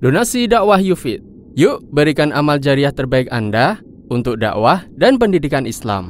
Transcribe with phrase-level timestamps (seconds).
[0.00, 1.20] Donasi dakwah Yufid.
[1.60, 6.08] Yuk berikan amal jariah terbaik Anda untuk dakwah dan pendidikan Islam.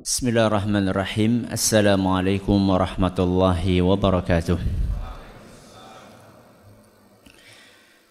[0.00, 1.52] Bismillahirrahmanirrahim.
[1.52, 4.56] Assalamualaikum warahmatullahi wabarakatuh.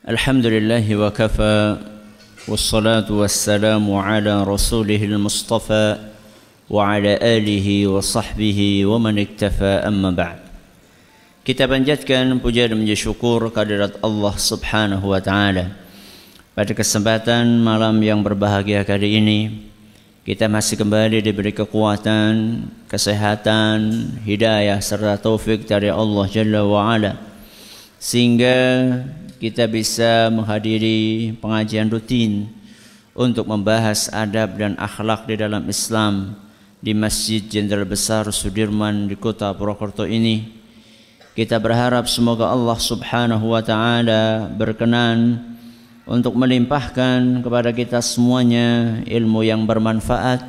[0.06, 1.82] Alhamdulillahi wa kafa
[2.46, 6.14] wassalatu wassalamu ala rasulihil mustafa
[6.71, 10.41] وعلى آله وصحبه ومن اكتفى أما بعد
[11.41, 15.73] Kita panjatkan puja dan puji syukur kehadirat Allah Subhanahu wa taala.
[16.53, 19.41] Pada kesempatan malam yang berbahagia kali ini,
[20.21, 23.81] kita masih kembali diberi kekuatan, kesehatan,
[24.21, 27.17] hidayah serta taufik dari Allah Jalla wa ala.
[27.97, 28.61] Sehingga
[29.41, 32.53] kita bisa menghadiri pengajian rutin
[33.17, 36.37] untuk membahas adab dan akhlak di dalam Islam
[36.86, 40.54] di Masjid Jenderal Besar Sudirman di kota Purwokerto ini.
[41.34, 45.42] Kita berharap semoga Allah Subhanahu wa taala berkenan
[46.06, 50.46] untuk melimpahkan kepada kita semuanya ilmu yang bermanfaat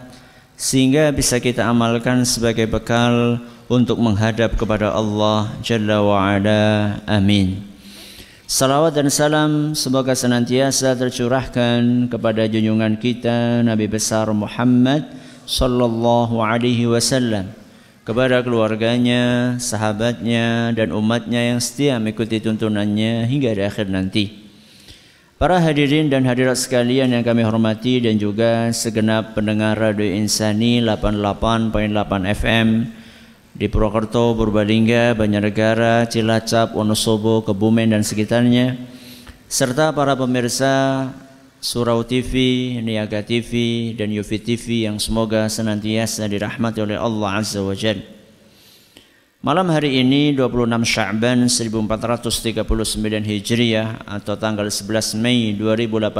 [0.60, 3.40] sehingga bisa kita amalkan sebagai bekal
[3.72, 7.00] untuk menghadap kepada Allah Jalla wa ala.
[7.08, 7.64] Amin.
[8.44, 17.48] Salawat dan salam semoga senantiasa tercurahkan kepada junjungan kita Nabi besar Muhammad sallallahu alaihi wasallam
[18.06, 24.46] kepada keluarganya, sahabatnya dan umatnya yang setia mengikuti tuntunannya hingga di akhir nanti.
[25.36, 32.32] Para hadirin dan hadirat sekalian yang kami hormati dan juga segenap pendengar Radio Insani 88.8
[32.40, 32.68] FM
[33.52, 38.80] di Purwokerto, Purbalingga, Banjarnegara, Cilacap, Wonosobo, Kebumen dan sekitarnya
[39.44, 41.10] serta para pemirsa
[41.56, 47.72] Surau TV, Niaga TV, dan Yufi TV yang semoga senantiasa dirahmati oleh Allah Azza wa
[47.72, 48.04] Jal.
[49.40, 52.60] Malam hari ini 26 Sya'ban 1439
[53.24, 56.12] Hijriah atau tanggal 11 Mei 2018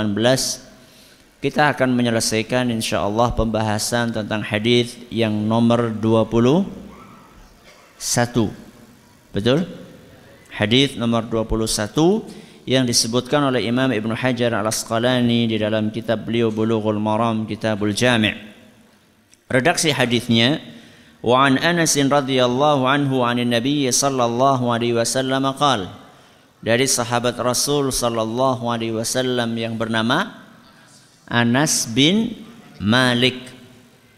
[1.44, 6.64] kita akan menyelesaikan insya Allah pembahasan tentang hadis yang nomor 21.
[9.36, 9.69] Betul?
[10.48, 16.99] Hadis nomor 21 yang disebutkan oleh Imam Ibn Hajar Al-Asqalani di dalam kitab beliau Bulughul
[16.99, 18.34] Maram Kitabul Jami'
[19.47, 20.59] redaksi hadisnya
[21.22, 25.87] wa an Anas radhiyallahu anhu an Nabi sallallahu alaihi wasallam qal
[26.59, 30.34] dari sahabat Rasul sallallahu alaihi wasallam yang bernama
[31.31, 32.34] Anas bin
[32.82, 33.56] Malik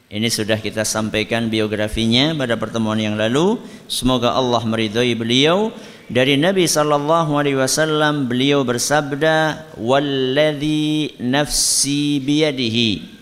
[0.08, 3.60] ini sudah kita sampaikan biografinya pada pertemuan yang lalu.
[3.92, 5.68] Semoga Allah meridhai beliau.
[6.08, 13.20] Dari Nabi sallallahu alaihi wasallam beliau bersabda, "Walladzi nafsi biyadihi."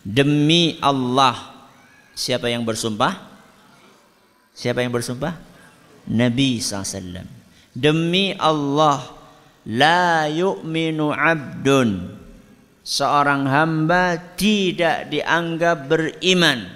[0.00, 1.52] Demi Allah.
[2.16, 3.20] Siapa yang bersumpah?
[4.56, 5.36] Siapa yang bersumpah?
[6.08, 7.26] Nabi SAW.
[7.76, 9.04] Demi Allah,
[9.68, 12.16] la yu'minu abdun
[12.86, 16.70] seorang hamba tidak dianggap beriman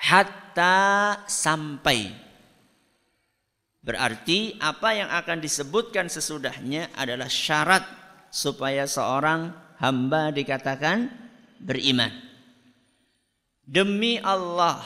[0.00, 2.23] hatta sampai
[3.84, 7.84] berarti apa yang akan disebutkan sesudahnya adalah syarat
[8.32, 11.12] supaya seorang hamba dikatakan
[11.60, 12.10] beriman
[13.68, 14.80] demi Allah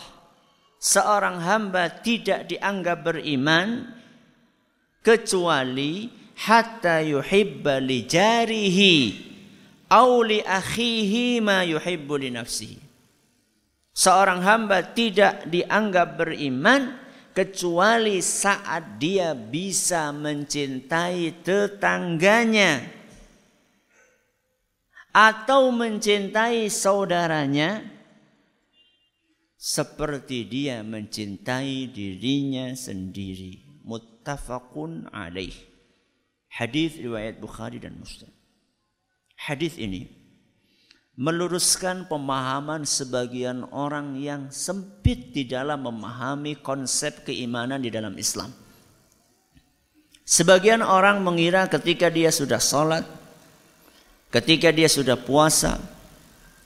[0.83, 3.95] seorang hamba tidak dianggap beriman
[5.03, 8.97] kecuali hatta yuhibba li jarihi
[9.89, 12.79] au li akhihi ma yuhibbu li nafsihi.
[13.99, 16.95] Seorang hamba tidak dianggap beriman
[17.39, 22.83] kecuali saat dia bisa mencintai tetangganya
[25.15, 27.87] atau mencintai saudaranya
[29.55, 33.87] seperti dia mencintai dirinya sendiri.
[33.87, 35.55] Muttafaqun alaih.
[36.51, 38.35] Hadis riwayat Bukhari dan Muslim.
[39.39, 40.11] Hadis ini
[41.19, 48.55] meluruskan pemahaman sebagian orang yang sempit di dalam memahami konsep keimanan di dalam Islam.
[50.23, 53.03] Sebagian orang mengira ketika dia sudah sholat,
[54.31, 55.83] ketika dia sudah puasa,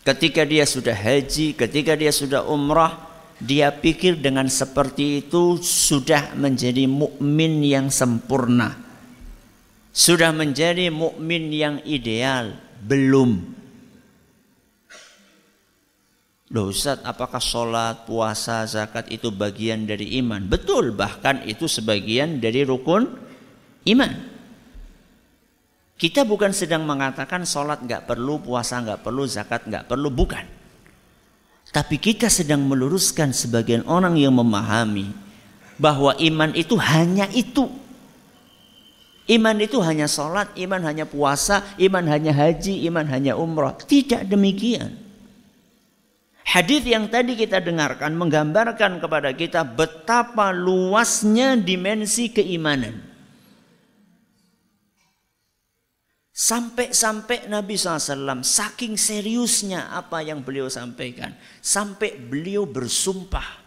[0.04, 3.08] ketika dia sudah haji, ketika dia sudah umrah,
[3.40, 8.76] dia pikir dengan seperti itu sudah menjadi mukmin yang sempurna.
[9.96, 12.52] Sudah menjadi mukmin yang ideal.
[12.82, 13.61] Belum
[16.52, 20.44] Loh Ustaz, apakah sholat, puasa, zakat itu bagian dari iman?
[20.44, 23.08] Betul, bahkan itu sebagian dari rukun
[23.88, 24.12] iman.
[25.96, 30.44] Kita bukan sedang mengatakan sholat nggak perlu, puasa nggak perlu, zakat nggak perlu, bukan.
[31.72, 35.08] Tapi kita sedang meluruskan sebagian orang yang memahami
[35.80, 37.64] bahwa iman itu hanya itu.
[39.24, 43.72] Iman itu hanya sholat, iman hanya puasa, iman hanya haji, iman hanya umrah.
[43.72, 45.01] Tidak demikian.
[46.42, 52.98] Hadis yang tadi kita dengarkan menggambarkan kepada kita betapa luasnya dimensi keimanan.
[56.32, 61.30] Sampai-sampai Nabi SAW saking seriusnya apa yang beliau sampaikan.
[61.62, 63.62] Sampai beliau bersumpah.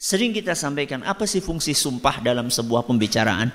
[0.00, 3.52] Sering kita sampaikan, apa sih fungsi sumpah dalam sebuah pembicaraan?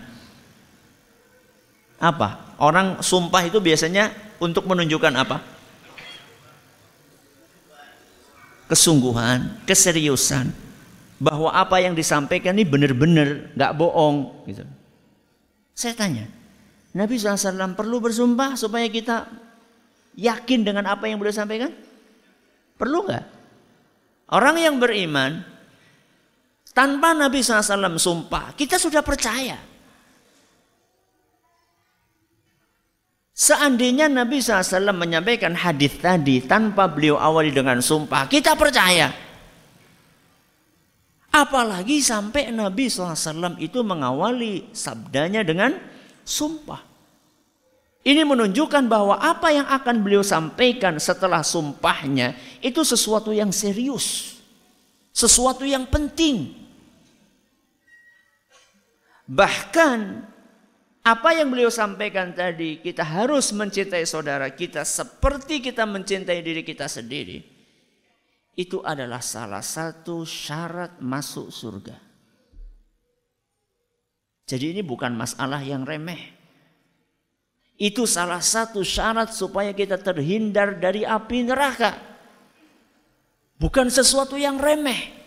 [2.02, 2.60] Apa?
[2.62, 5.61] Orang sumpah itu biasanya untuk menunjukkan apa?
[8.72, 10.48] Kesungguhan, keseriusan.
[11.20, 14.48] Bahwa apa yang disampaikan ini benar-benar, nggak bohong.
[14.48, 14.64] Gitu.
[15.76, 16.26] Saya tanya,
[16.96, 19.28] Nabi SAW perlu bersumpah supaya kita
[20.16, 21.76] yakin dengan apa yang beliau sampaikan?
[22.80, 23.26] Perlu nggak?
[24.32, 25.44] Orang yang beriman
[26.72, 29.71] tanpa Nabi SAW sumpah, kita sudah percaya.
[33.32, 39.12] Seandainya Nabi SAW menyampaikan hadis tadi tanpa beliau awali dengan sumpah, kita percaya.
[41.32, 45.80] Apalagi sampai Nabi SAW itu mengawali sabdanya dengan
[46.28, 46.92] sumpah.
[48.02, 54.38] Ini menunjukkan bahwa apa yang akan beliau sampaikan setelah sumpahnya itu sesuatu yang serius.
[55.14, 56.52] Sesuatu yang penting.
[59.30, 60.28] Bahkan
[61.02, 66.86] apa yang beliau sampaikan tadi, kita harus mencintai saudara kita seperti kita mencintai diri kita
[66.86, 67.42] sendiri.
[68.54, 71.98] Itu adalah salah satu syarat masuk surga.
[74.46, 76.38] Jadi ini bukan masalah yang remeh.
[77.82, 81.98] Itu salah satu syarat supaya kita terhindar dari api neraka.
[83.58, 85.21] Bukan sesuatu yang remeh.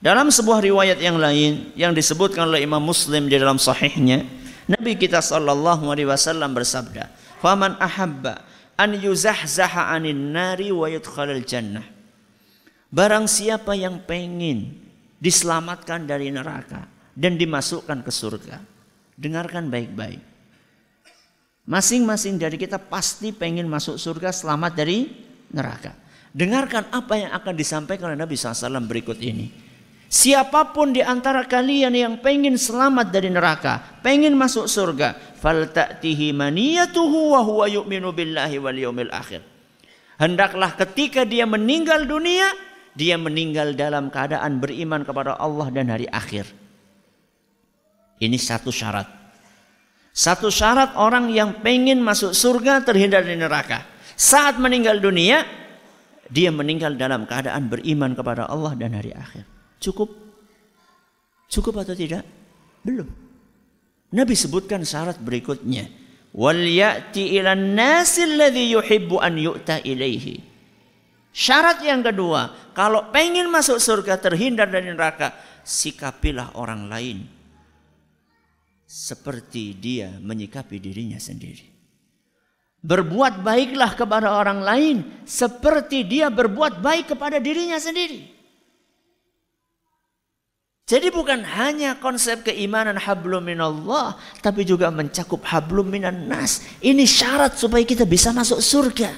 [0.00, 4.24] Dalam sebuah riwayat yang lain yang disebutkan oleh Imam Muslim di dalam sahihnya,
[4.64, 7.12] Nabi kita sallallahu alaihi wasallam bersabda,
[7.44, 8.40] "Faman ahabba
[8.80, 11.84] an yuzahzaha 'anil nari wa yudkhalal jannah."
[12.88, 14.72] Barang siapa yang pengen
[15.20, 18.56] diselamatkan dari neraka, dan dimasukkan ke surga.
[19.20, 20.24] Dengarkan baik-baik.
[21.68, 25.12] Masing-masing dari kita pasti pengen masuk surga selamat dari
[25.52, 25.92] neraka.
[26.32, 29.69] Dengarkan apa yang akan disampaikan oleh Nabi SAW berikut ini.
[30.10, 37.30] Siapa pun di antara kalian yang pengen selamat dari neraka, pengen masuk surga, falta'tihi maniyatuhu
[37.30, 39.38] wa huwa yu'minu billahi wal yawmil akhir.
[40.18, 42.50] Hendaklah ketika dia meninggal dunia,
[42.90, 46.50] dia meninggal dalam keadaan beriman kepada Allah dan hari akhir.
[48.18, 49.06] Ini satu syarat.
[50.10, 53.86] Satu syarat orang yang pengen masuk surga terhindar dari neraka.
[54.18, 55.46] Saat meninggal dunia,
[56.26, 59.59] dia meninggal dalam keadaan beriman kepada Allah dan hari akhir.
[59.80, 60.12] Cukup?
[61.48, 62.22] Cukup atau tidak?
[62.84, 63.08] Belum.
[64.12, 65.88] Nabi sebutkan syarat berikutnya.
[66.30, 70.38] Wal ya'ti ilan nasil ladhi yuhibbu an yu'ta ilaihi.
[71.30, 77.18] Syarat yang kedua, kalau pengen masuk surga terhindar dari neraka, sikapilah orang lain
[78.90, 81.70] seperti dia menyikapi dirinya sendiri.
[82.82, 88.39] Berbuat baiklah kepada orang lain seperti dia berbuat baik kepada dirinya sendiri.
[90.90, 96.66] Jadi bukan hanya konsep keimanan hablum minallah, tapi juga mencakup hablum minan nas.
[96.82, 99.14] Ini syarat supaya kita bisa masuk surga.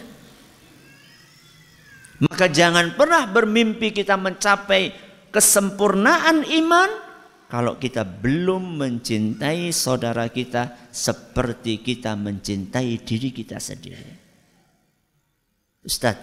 [2.28, 4.92] Maka jangan pernah bermimpi kita mencapai
[5.32, 6.90] kesempurnaan iman
[7.48, 14.12] kalau kita belum mencintai saudara kita seperti kita mencintai diri kita sendiri.
[15.88, 16.20] Ustaz,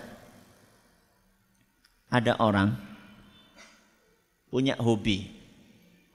[2.06, 2.70] ada orang
[4.54, 5.39] punya hobi.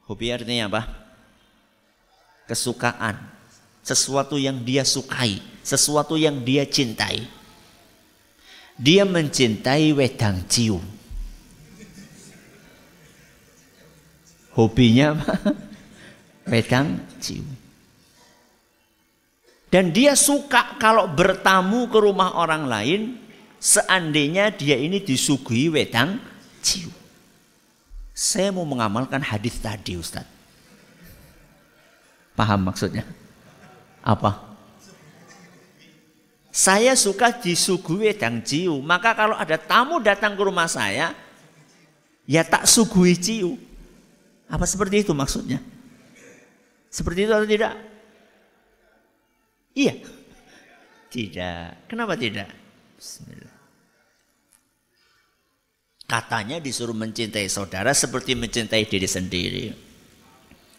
[0.04, 0.82] Hobi artinya apa?
[2.44, 3.16] Kesukaan.
[3.84, 7.24] Sesuatu yang dia sukai, sesuatu yang dia cintai.
[8.80, 10.80] Dia mencintai wedang cium.
[14.56, 15.34] Hobinya apa?
[16.52, 17.48] Wedang cium.
[19.72, 23.00] Dan dia suka kalau bertamu ke rumah orang lain,
[23.58, 26.22] seandainya dia ini disuguhi wedang
[26.62, 27.03] cium.
[28.14, 30.22] Saya mau mengamalkan hadis tadi Ustaz.
[32.38, 33.02] Paham maksudnya?
[33.98, 34.54] Apa?
[36.54, 38.78] Saya suka disuguhi wedang cium.
[38.78, 41.10] Maka kalau ada tamu datang ke rumah saya,
[42.22, 43.58] ya tak suguhi cium.
[44.46, 45.58] Apa seperti itu maksudnya?
[46.86, 47.74] Seperti itu atau tidak?
[49.74, 49.94] Iya.
[51.10, 51.90] Tidak.
[51.90, 52.50] Kenapa tidak?
[52.94, 53.53] Bismillah.
[56.04, 59.64] Katanya disuruh mencintai saudara seperti mencintai diri sendiri.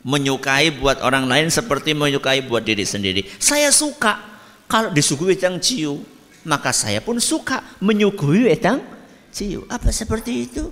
[0.05, 3.25] Menyukai buat orang lain seperti menyukai buat diri sendiri.
[3.41, 4.21] Saya suka
[4.69, 6.01] kalau disuguhi wedang ciu,
[6.45, 8.85] maka saya pun suka menyuguhi wedang
[9.33, 9.65] ciu.
[9.65, 10.69] Apa seperti itu?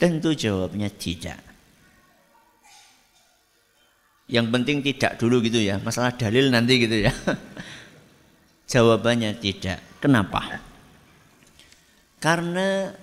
[0.00, 1.40] Tentu jawabnya tidak.
[4.30, 5.76] Yang penting tidak dulu gitu ya.
[5.76, 7.12] Masalah dalil nanti gitu ya.
[8.72, 9.82] Jawabannya tidak.
[10.00, 10.62] Kenapa?
[12.16, 12.94] Karena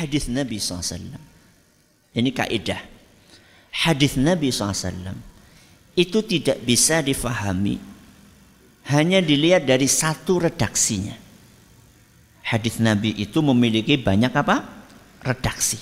[0.00, 1.18] hadis Nabi SAW.
[2.14, 2.82] Ini kaidah.
[3.74, 5.18] Hadis Nabi SAW
[5.98, 7.78] itu tidak bisa difahami
[8.90, 11.16] hanya dilihat dari satu redaksinya.
[12.44, 14.62] Hadis Nabi itu memiliki banyak apa?
[15.24, 15.80] Redaksi.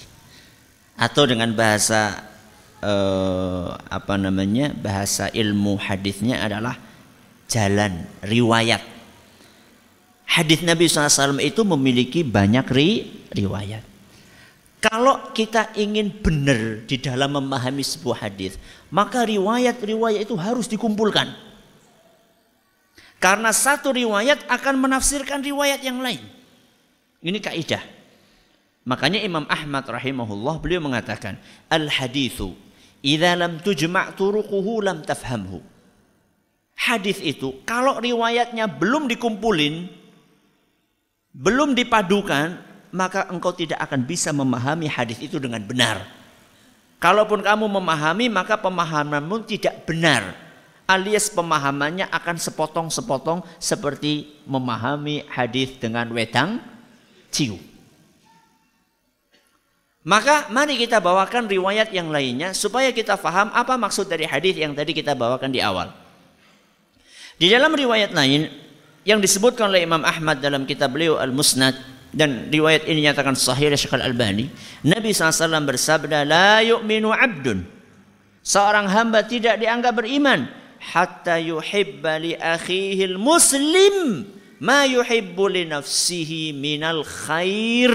[0.95, 2.23] Atau dengan bahasa
[2.81, 4.71] eh, apa namanya?
[4.73, 6.79] Bahasa ilmu hadisnya adalah
[7.51, 8.81] jalan riwayat.
[10.33, 13.05] Hadis Nabi SAW itu memiliki banyak ri,
[13.37, 13.92] riwayat.
[14.83, 18.59] Kalau kita ingin benar di dalam memahami sebuah hadis,
[18.91, 21.31] maka riwayat-riwayat itu harus dikumpulkan.
[23.23, 26.19] Karena satu riwayat akan menafsirkan riwayat yang lain.
[27.23, 27.79] Ini kaidah.
[28.83, 31.39] Makanya Imam Ahmad rahimahullah beliau mengatakan,
[31.71, 32.59] "Al hadithu
[33.07, 35.63] idza lam tujma' turuquhu lam tafhamhu."
[36.75, 39.87] Hadis itu kalau riwayatnya belum dikumpulin,
[41.31, 42.59] belum dipadukan,
[42.93, 46.05] maka engkau tidak akan bisa memahami hadis itu dengan benar.
[47.03, 50.39] Kalaupun kamu memahami, maka pemahamanmu tidak benar.
[50.87, 56.63] Alias pemahamannya akan sepotong-sepotong seperti memahami hadis dengan wedang
[57.33, 57.59] ciu.
[60.03, 64.75] Maka mari kita bawakan riwayat yang lainnya supaya kita faham apa maksud dari hadis yang
[64.75, 65.95] tadi kita bawakan di awal.
[67.39, 68.51] Di dalam riwayat lain
[69.07, 71.75] yang disebutkan oleh Imam Ahmad dalam kitab beliau Al-Musnad
[72.13, 74.53] dan riwayat ini nyatakan sahih oleh Syekh Al-Albani
[74.85, 77.65] Nabi SAW bersabda la yu'minu abdun.
[78.45, 80.45] Seorang hamba tidak dianggap beriman.
[80.83, 84.29] Hatta yuhibba li akhihi muslim
[84.61, 87.95] ma yuhibbu li nafsihi minal khair.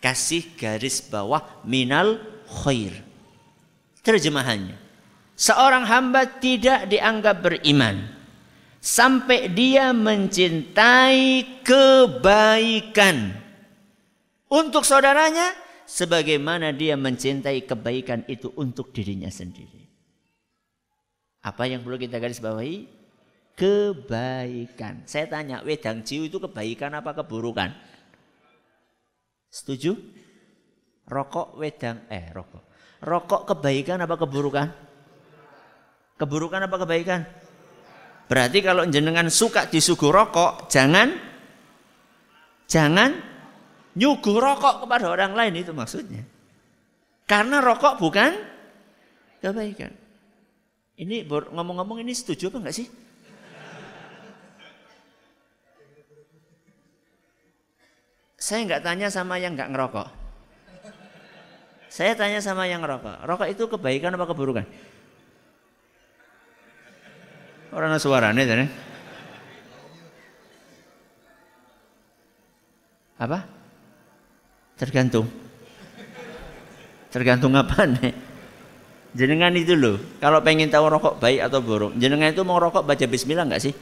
[0.00, 2.22] Kasih garis bawah minal
[2.64, 2.96] khair.
[4.00, 4.78] Terjemahannya.
[5.36, 8.15] Seorang hamba tidak dianggap beriman
[8.86, 13.34] sampai dia mencintai kebaikan
[14.46, 15.50] untuk saudaranya
[15.90, 19.90] sebagaimana dia mencintai kebaikan itu untuk dirinya sendiri.
[21.42, 22.86] Apa yang perlu kita garis bawahi?
[23.58, 25.02] Kebaikan.
[25.02, 27.74] Saya tanya, wedang ciu itu kebaikan apa keburukan?
[29.50, 29.98] Setuju?
[31.06, 32.62] Rokok wedang eh rokok.
[33.02, 34.68] Rokok kebaikan apa keburukan?
[36.18, 37.45] Keburukan apa kebaikan?
[38.26, 41.14] Berarti kalau jenengan suka disuguh rokok, jangan
[42.66, 43.14] jangan
[43.94, 46.26] nyuguh rokok kepada orang lain itu maksudnya.
[47.26, 48.34] Karena rokok bukan
[49.38, 49.94] kebaikan.
[50.96, 52.88] Ini ngomong-ngomong ini setuju apa enggak sih?
[58.36, 60.08] Saya enggak tanya sama yang enggak ngerokok.
[61.90, 63.24] Saya tanya sama yang ngerokok.
[63.24, 64.66] Rokok itu kebaikan apa keburukan?
[67.76, 68.64] Orang suaranya tadi.
[73.20, 73.44] Apa?
[74.80, 75.28] Tergantung.
[77.12, 78.16] Tergantung apa nih?
[79.12, 83.04] Jenengan itu loh, kalau pengen tahu rokok baik atau buruk, jenengan itu mau rokok baca
[83.04, 83.72] bismillah nggak sih?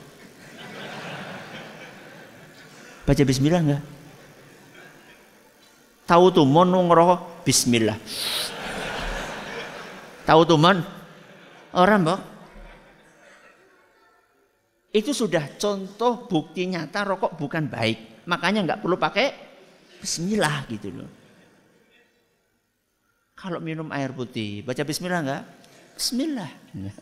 [3.06, 3.82] Baca bismillah nggak?
[6.06, 7.98] Tahu tuh mau ngerokok bismillah.
[10.26, 10.78] Tahu tuh mon?
[11.74, 12.33] Orang mbak
[14.94, 18.22] itu sudah contoh bukti nyata rokok bukan baik.
[18.30, 19.34] Makanya nggak perlu pakai
[19.98, 21.10] bismillah gitu loh.
[23.34, 25.42] Kalau minum air putih, baca bismillah nggak?
[25.98, 26.46] Bismillah.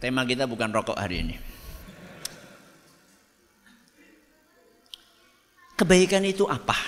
[0.00, 1.34] Tema kita bukan rokok hari ini.
[5.74, 6.78] Kebaikan itu apa?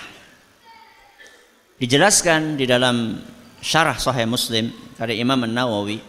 [1.77, 3.21] Dijelaskan di dalam
[3.61, 6.08] syarah Sahih Muslim dari Imam An-Nawawi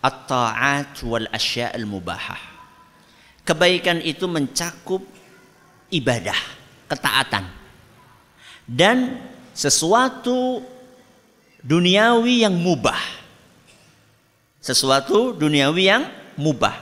[0.00, 2.40] at-ta'at wal asya' al-mubahah.
[3.44, 5.04] Kebaikan itu mencakup
[5.92, 6.36] ibadah,
[6.88, 7.44] ketaatan.
[8.64, 9.20] Dan
[9.52, 10.64] sesuatu
[11.60, 13.00] duniawi yang mubah.
[14.60, 16.04] Sesuatu duniawi yang
[16.36, 16.76] mubah.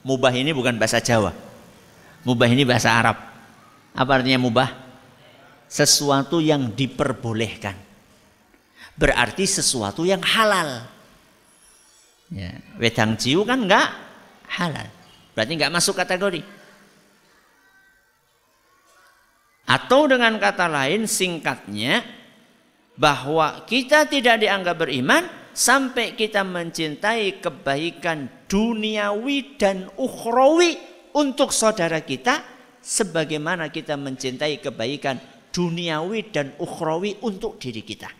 [0.00, 1.32] Mubah ini bukan bahasa Jawa.
[2.24, 3.16] Mubah ini bahasa Arab.
[3.92, 4.68] Apa artinya mubah?
[5.70, 7.76] Sesuatu yang diperbolehkan.
[8.98, 10.84] Berarti sesuatu yang halal
[12.30, 12.54] Ya.
[12.78, 13.88] Wedang jiu kan nggak
[14.54, 14.86] halal.
[15.34, 16.42] Berarti enggak masuk kategori.
[19.66, 22.02] Atau dengan kata lain singkatnya
[22.98, 25.22] bahwa kita tidak dianggap beriman
[25.54, 30.74] sampai kita mencintai kebaikan duniawi dan ukhrawi
[31.14, 32.42] untuk saudara kita
[32.82, 35.18] sebagaimana kita mencintai kebaikan
[35.54, 38.19] duniawi dan ukhrawi untuk diri kita.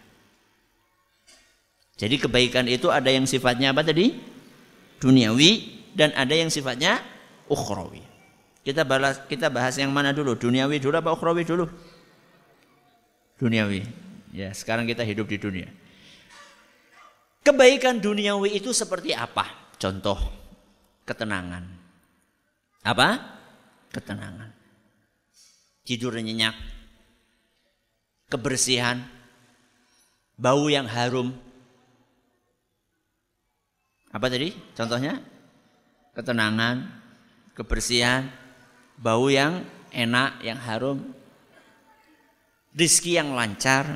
[2.01, 4.17] Jadi kebaikan itu ada yang sifatnya apa tadi?
[5.05, 5.51] Duniawi
[5.93, 6.97] dan ada yang sifatnya
[7.45, 8.01] ukhrawi.
[8.65, 10.33] Kita bahas kita bahas yang mana dulu?
[10.33, 11.69] Duniawi dulu apa ukhrawi dulu?
[13.37, 13.85] Duniawi.
[14.33, 15.69] Ya, sekarang kita hidup di dunia.
[17.45, 19.73] Kebaikan duniawi itu seperti apa?
[19.77, 20.17] Contoh
[21.05, 21.65] ketenangan.
[22.81, 23.09] Apa?
[23.93, 24.57] Ketenangan.
[25.85, 26.57] Tidur nyenyak.
[28.33, 29.05] Kebersihan.
[30.41, 31.50] Bau yang harum.
[34.11, 34.51] Apa tadi?
[34.75, 35.23] Contohnya?
[36.15, 36.91] Ketenangan,
[37.55, 38.27] kebersihan,
[38.99, 39.63] bau yang
[39.95, 40.99] enak, yang harum,
[42.75, 43.87] rizki yang lancar,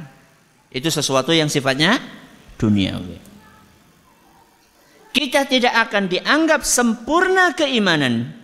[0.71, 1.99] itu sesuatu yang sifatnya
[2.59, 3.19] duniawi.
[5.15, 8.35] Kita tidak akan dianggap sempurna keimanan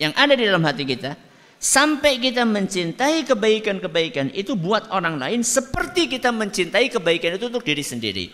[0.00, 1.12] yang ada di dalam hati kita
[1.60, 7.84] sampai kita mencintai kebaikan-kebaikan itu buat orang lain seperti kita mencintai kebaikan itu untuk diri
[7.84, 8.26] sendiri.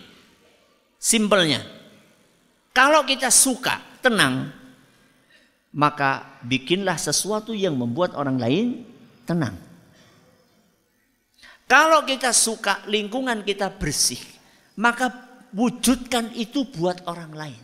[0.95, 1.59] Simpelnya,
[2.73, 4.49] kalau kita suka tenang,
[5.73, 8.65] maka bikinlah sesuatu yang membuat orang lain
[9.29, 9.53] tenang.
[11.69, 14.21] Kalau kita suka lingkungan kita bersih,
[14.77, 15.09] maka
[15.53, 17.63] wujudkan itu buat orang lain.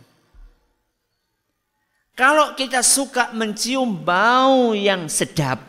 [2.18, 5.62] Kalau kita suka mencium bau yang sedap,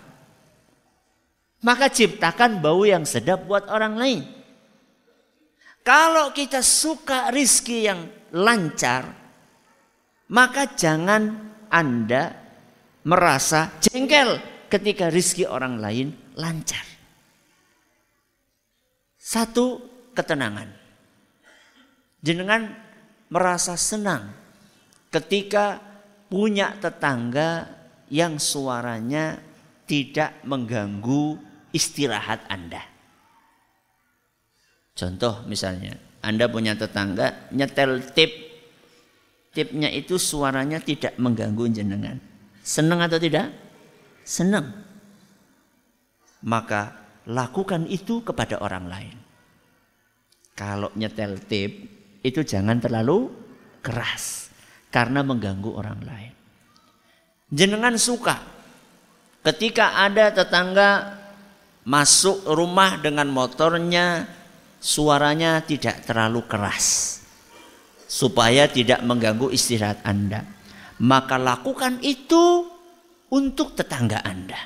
[1.62, 4.22] maka ciptakan bau yang sedap buat orang lain.
[5.82, 9.21] Kalau kita suka rizki yang lancar,
[10.32, 12.32] maka jangan anda
[13.04, 14.40] merasa jengkel
[14.72, 16.84] ketika rizki orang lain lancar.
[19.20, 19.80] Satu,
[20.12, 20.68] ketenangan.
[22.20, 22.72] Jenengan
[23.32, 24.32] merasa senang
[25.08, 25.80] ketika
[26.28, 27.68] punya tetangga
[28.12, 29.40] yang suaranya
[29.88, 31.40] tidak mengganggu
[31.72, 32.84] istirahat Anda.
[34.96, 38.51] Contoh misalnya, Anda punya tetangga nyetel tip
[39.52, 42.18] tipnya itu suaranya tidak mengganggu jenengan.
[42.64, 43.52] Senang atau tidak?
[44.24, 44.72] Senang.
[46.42, 46.96] Maka
[47.30, 49.18] lakukan itu kepada orang lain.
[50.58, 51.72] Kalau nyetel tip
[52.22, 53.30] itu jangan terlalu
[53.82, 54.50] keras
[54.94, 56.34] karena mengganggu orang lain.
[57.52, 58.40] Jenengan suka
[59.42, 61.20] ketika ada tetangga
[61.82, 64.30] masuk rumah dengan motornya
[64.78, 67.21] suaranya tidak terlalu keras
[68.12, 70.44] supaya tidak mengganggu istirahat Anda.
[71.00, 72.68] Maka lakukan itu
[73.32, 74.60] untuk tetangga Anda.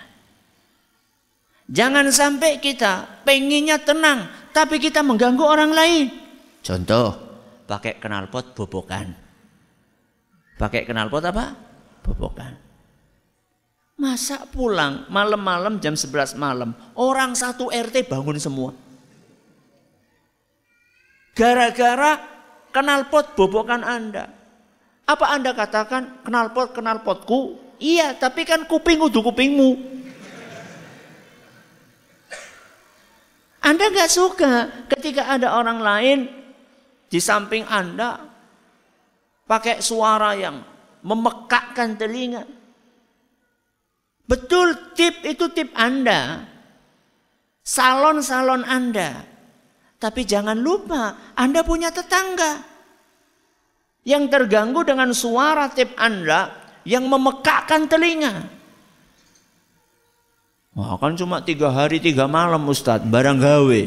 [1.69, 6.05] Jangan sampai kita pengennya tenang, tapi kita mengganggu orang lain.
[6.65, 7.13] Contoh,
[7.69, 9.13] pakai knalpot bobokan.
[10.57, 11.53] Pakai knalpot apa?
[12.01, 12.53] Bobokan.
[13.95, 18.75] Masa pulang malam-malam jam 11 malam, orang satu RT bangun semua.
[21.31, 22.34] Gara-gara
[22.75, 24.27] knalpot bobokan Anda.
[25.05, 27.61] Apa Anda katakan knalpot knalpotku?
[27.79, 29.71] Iya, tapi kan kuping udah kupingmu.
[33.65, 36.19] Anda nggak suka ketika ada orang lain
[37.09, 38.21] di samping Anda
[39.49, 40.61] pakai suara yang
[41.01, 42.45] memekakkan telinga.
[44.25, 46.45] Betul, tip itu tip Anda.
[47.65, 49.34] Salon-salon Anda.
[49.95, 52.59] Tapi jangan lupa, Anda punya tetangga
[54.05, 56.51] yang terganggu dengan suara tip Anda
[56.85, 58.53] yang memekakkan telinga.
[60.75, 63.81] Wah, kan cuma tiga hari tiga malam Ustadz, barang gawe.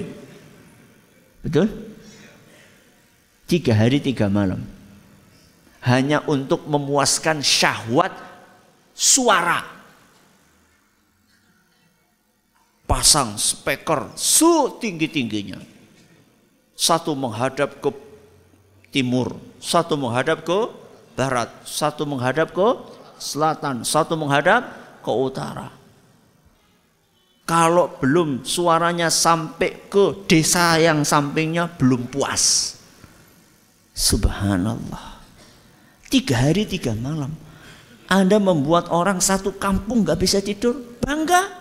[1.44, 1.68] Betul?
[3.44, 4.64] Tiga hari tiga malam.
[5.84, 8.10] Hanya untuk memuaskan syahwat
[8.96, 9.62] suara.
[12.88, 15.77] Pasang speaker su tinggi-tingginya
[16.78, 17.90] satu menghadap ke
[18.94, 20.70] timur, satu menghadap ke
[21.18, 22.68] barat, satu menghadap ke
[23.18, 24.62] selatan, satu menghadap
[25.02, 25.74] ke utara.
[27.42, 32.76] Kalau belum suaranya sampai ke desa yang sampingnya belum puas.
[33.96, 35.18] Subhanallah.
[36.06, 37.34] Tiga hari tiga malam.
[38.06, 40.78] Anda membuat orang satu kampung gak bisa tidur.
[41.02, 41.57] Bangga.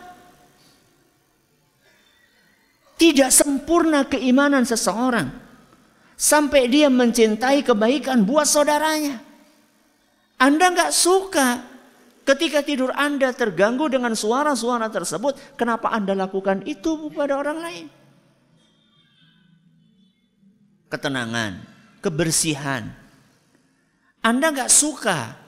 [2.97, 5.29] Tidak sempurna keimanan seseorang
[6.17, 9.21] sampai dia mencintai kebaikan buat saudaranya.
[10.41, 11.77] Anda nggak suka
[12.27, 17.85] Ketika tidur Anda terganggu dengan suara-suara tersebut, kenapa Anda lakukan itu kepada orang lain?
[20.91, 21.63] Ketenangan,
[22.03, 22.91] kebersihan.
[24.19, 25.39] Anda nggak suka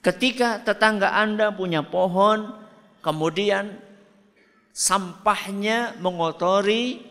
[0.00, 2.56] ketika tetangga Anda punya pohon,
[3.04, 3.76] kemudian
[4.72, 7.02] sampahnya mengotori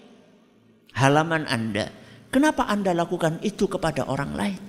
[0.98, 1.94] halaman Anda.
[2.28, 4.62] Kenapa Anda lakukan itu kepada orang lain?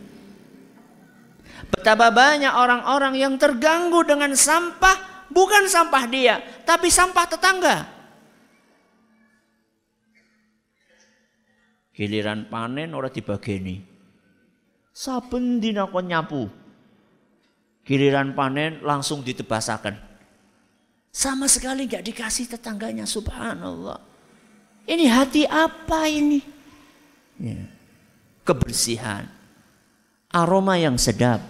[1.69, 7.77] Betapa banyak orang-orang yang terganggu dengan sampah, bukan sampah dia, tapi sampah tetangga.
[11.99, 13.83] Giliran panen orang dibageni.
[14.95, 16.47] Saben dina kon nyapu.
[17.83, 20.08] Giliran panen langsung ditebasakan.
[21.11, 23.99] Sama sekali nggak dikasih tetangganya, subhanallah.
[24.89, 26.41] Ini hati apa ini?
[27.37, 27.69] Ya.
[28.45, 29.29] Kebersihan
[30.33, 31.41] aroma yang sedap.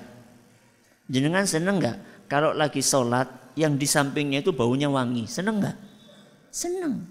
[1.09, 5.27] Jenengan seneng nggak kalau lagi sholat yang di sampingnya itu baunya wangi?
[5.27, 5.77] Seneng nggak?
[6.51, 7.07] Seneng.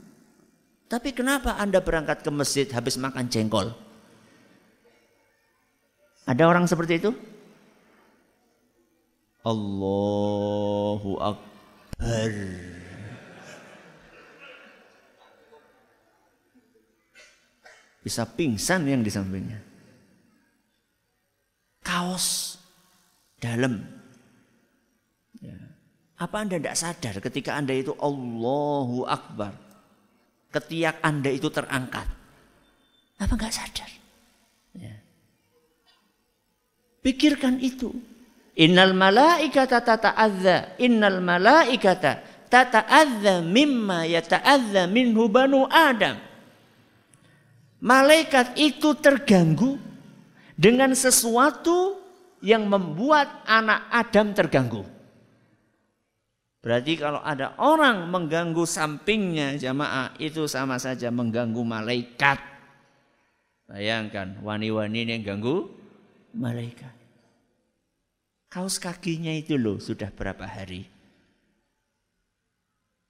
[0.88, 3.76] Tapi kenapa anda berangkat ke masjid habis makan jengkol?
[6.28, 7.12] Ada orang seperti itu?
[9.48, 11.57] Allahu Akbar.
[18.04, 19.68] Bisa pingsan yang di sampingnya
[21.88, 22.60] kaos
[23.40, 23.80] dalam.
[25.40, 25.56] Ya.
[26.20, 29.56] Apa Anda tidak sadar ketika Anda itu Allahu Akbar.
[30.52, 32.12] Ketiak Anda itu terangkat.
[33.24, 33.88] Apa nggak sadar?
[34.76, 35.00] Ya.
[37.00, 37.96] Pikirkan itu.
[38.58, 40.82] Innal malaikata tata'adza.
[40.82, 46.18] Innal malaikata tata'adza mimma yata'adza minhu banu Adam.
[47.78, 49.78] Malaikat itu terganggu
[50.58, 52.02] dengan sesuatu
[52.42, 54.82] yang membuat anak Adam terganggu.
[56.66, 62.42] Berarti kalau ada orang mengganggu sampingnya jamaah itu sama saja mengganggu malaikat.
[63.70, 65.70] Bayangkan wani-wani yang ganggu
[66.34, 66.97] malaikat.
[68.58, 70.82] Kaos kakinya itu loh sudah berapa hari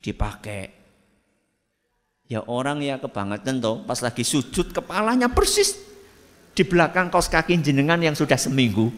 [0.04, 0.76] dipakai.
[2.28, 5.80] Ya orang ya kebangetan toh pas lagi sujud kepalanya persis
[6.52, 8.92] di belakang kaos kaki jenengan yang sudah seminggu.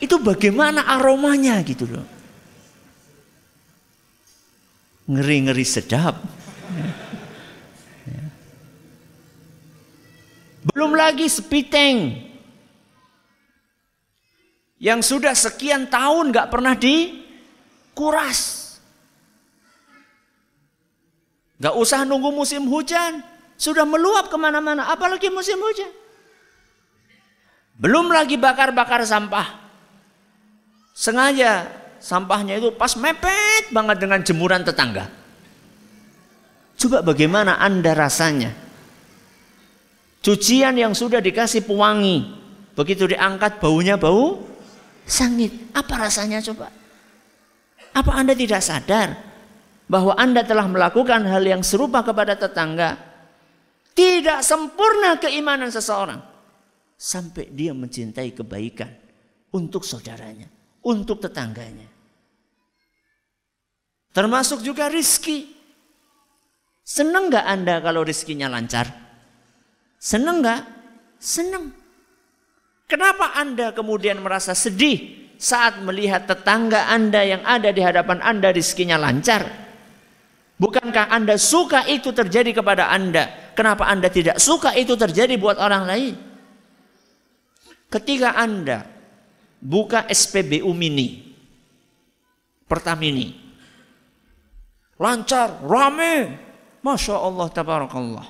[0.00, 2.08] Itu bagaimana aromanya gitu loh.
[5.12, 6.16] Ngeri-ngeri sedap.
[10.72, 12.25] Belum lagi sepiteng.
[14.76, 18.64] Yang sudah sekian tahun gak pernah dikuras.
[21.56, 23.24] Gak usah nunggu musim hujan.
[23.56, 24.92] Sudah meluap ke mana-mana.
[24.92, 25.88] Apalagi musim hujan.
[27.76, 29.64] Belum lagi bakar-bakar sampah.
[30.96, 31.68] Sengaja
[32.00, 35.08] sampahnya itu pas mepet banget dengan jemuran tetangga.
[36.76, 38.52] Coba bagaimana Anda rasanya?
[40.20, 42.24] Cucian yang sudah dikasih pewangi,
[42.72, 44.55] begitu diangkat baunya bau
[45.06, 45.70] sangit.
[45.72, 46.68] Apa rasanya coba?
[47.96, 49.16] Apa Anda tidak sadar
[49.88, 52.98] bahwa Anda telah melakukan hal yang serupa kepada tetangga?
[53.96, 56.20] Tidak sempurna keimanan seseorang
[57.00, 58.92] sampai dia mencintai kebaikan
[59.56, 60.52] untuk saudaranya,
[60.84, 61.88] untuk tetangganya.
[64.12, 65.56] Termasuk juga rizki.
[66.86, 68.88] Seneng gak Anda kalau rizkinya lancar?
[69.96, 70.62] Seneng gak?
[71.16, 71.85] Seneng.
[72.86, 78.94] Kenapa Anda kemudian merasa sedih saat melihat tetangga Anda yang ada di hadapan Anda rizkinya
[78.94, 79.42] lancar?
[80.56, 83.52] Bukankah Anda suka itu terjadi kepada Anda?
[83.58, 86.14] Kenapa Anda tidak suka itu terjadi buat orang lain?
[87.90, 88.86] Ketika Anda
[89.58, 91.26] buka SPBU Mini,
[92.66, 93.30] Pertamini,
[94.98, 96.34] lancar, rame,
[96.82, 98.26] Masya Allah, tabarakallah.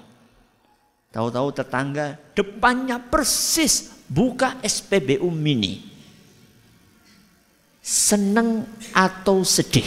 [1.08, 5.82] Tahu-tahu tetangga depannya persis buka SPBU Mini.
[7.86, 9.86] Seneng atau sedih?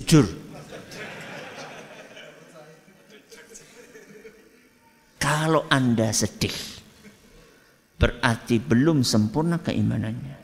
[0.00, 0.26] Jujur.
[5.20, 6.54] Kalau Anda sedih,
[7.98, 10.36] berarti belum sempurna keimanannya.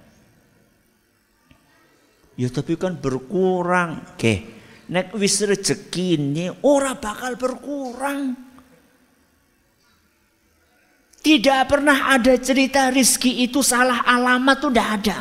[2.36, 4.02] Ya tapi kan berkurang.
[4.16, 4.34] Oke,
[4.90, 8.51] nek wis rezeki ini ora bakal berkurang.
[11.22, 15.20] Tidak pernah ada cerita rizki itu salah alamat tuh tidak ada.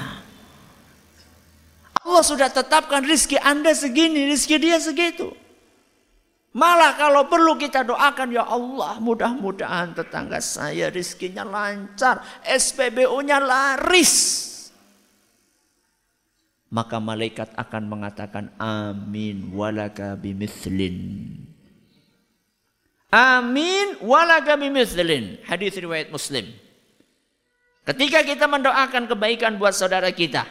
[2.02, 5.30] Allah sudah tetapkan rizki Anda segini, rizki dia segitu.
[6.52, 12.26] Malah kalau perlu kita doakan ya Allah mudah-mudahan tetangga saya rizkinya lancar.
[12.44, 14.50] SPBU-nya laris.
[16.72, 21.36] maka malaikat akan mengatakan amin walaka bimithlin.
[23.12, 25.44] Amin walaka bimithlin.
[25.44, 26.48] Hadis riwayat Muslim.
[27.84, 30.48] Ketika kita mendoakan kebaikan buat saudara kita.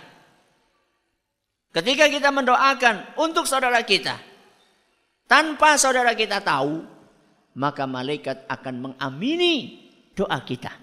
[1.73, 4.21] Ketika kita mendoakan untuk saudara kita.
[5.31, 6.83] Tanpa saudara kita tahu,
[7.55, 9.79] maka malaikat akan mengamini
[10.13, 10.75] doa kita.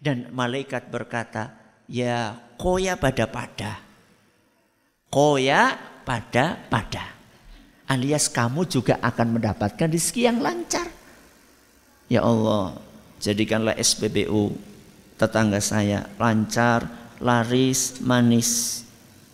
[0.00, 1.52] Dan malaikat berkata,
[1.84, 3.84] ya koya pada pada.
[5.12, 5.76] Koya
[6.08, 7.04] pada pada.
[7.90, 10.79] Alias kamu juga akan mendapatkan rezeki yang lancar.
[12.10, 12.74] Ya Allah,
[13.22, 14.50] jadikanlah SPBU
[15.14, 16.90] tetangga saya lancar,
[17.22, 18.82] laris, manis.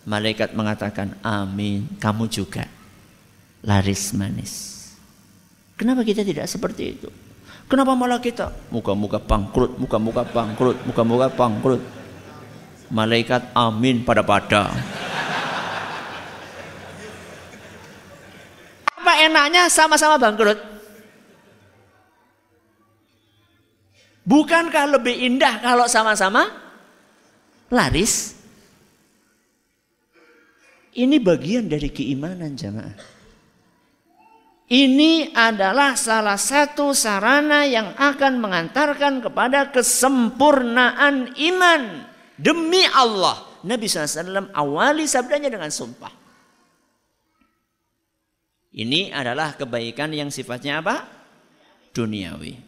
[0.05, 2.69] Malaikat mengatakan, amin, kamu juga
[3.65, 4.77] laris manis.
[5.73, 7.09] Kenapa kita tidak seperti itu?
[7.65, 11.81] Kenapa malah kita muka-muka bangkrut, muka-muka bangkrut, muka-muka bangkrut?
[12.93, 14.69] Malaikat amin pada-pada.
[18.95, 20.76] Apa enaknya sama-sama bangkrut?
[24.27, 26.51] Bukankah lebih indah kalau sama-sama
[27.71, 28.35] laris?
[30.91, 33.15] Ini bagian dari keimanan jamaah.
[34.67, 42.03] Ini adalah salah satu sarana yang akan mengantarkan kepada kesempurnaan iman.
[42.35, 43.47] Demi Allah.
[43.63, 46.11] Nabi SAW awali sabdanya dengan sumpah.
[48.75, 51.07] Ini adalah kebaikan yang sifatnya apa?
[51.95, 52.59] Duniawi.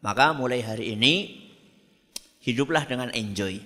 [0.00, 1.14] Maka mulai hari ini
[2.40, 3.60] hiduplah dengan enjoy.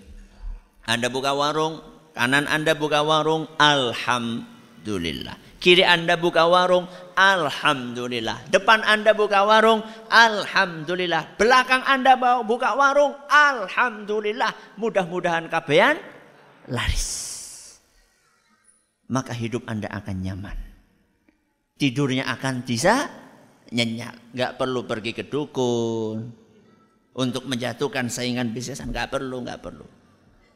[0.84, 1.80] Anda buka warung,
[2.12, 5.38] kanan Anda buka warung, alhamdulillah.
[5.64, 6.84] Kiri Anda buka warung,
[7.16, 8.52] Alhamdulillah.
[8.52, 9.80] Depan Anda buka warung,
[10.12, 11.40] Alhamdulillah.
[11.40, 14.76] Belakang Anda buka warung, Alhamdulillah.
[14.76, 15.96] Mudah-mudahan kabehan
[16.68, 17.32] laris.
[19.08, 20.58] Maka hidup Anda akan nyaman.
[21.80, 23.08] Tidurnya akan bisa
[23.72, 24.36] nyenyak.
[24.36, 26.28] Gak perlu pergi ke dukun.
[27.14, 28.82] Untuk menjatuhkan saingan bisnis.
[28.82, 29.86] Gak perlu, gak perlu.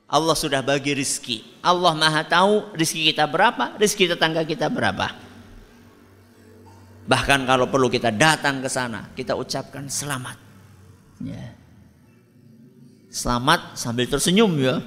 [0.09, 1.45] Allah sudah bagi rizki.
[1.61, 5.13] Allah maha tahu rizki kita berapa, rizki tetangga kita berapa.
[7.05, 10.37] Bahkan kalau perlu kita datang ke sana, kita ucapkan selamat.
[11.21, 11.53] Ya.
[13.13, 14.81] Selamat sambil tersenyum ya.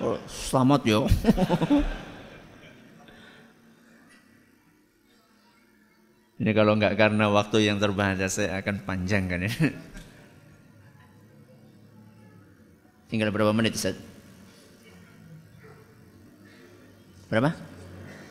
[0.00, 1.00] Oh, selamat ya.
[6.40, 9.52] Ini kalau nggak karena waktu yang terbatas saya akan panjangkan ya.
[13.12, 14.00] Tinggal berapa menit Ustaz?
[17.28, 17.52] Berapa?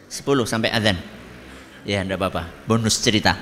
[0.10, 0.98] 10 sampai azan.
[1.86, 2.50] Ya, enggak apa-apa.
[2.66, 3.38] Bonus cerita.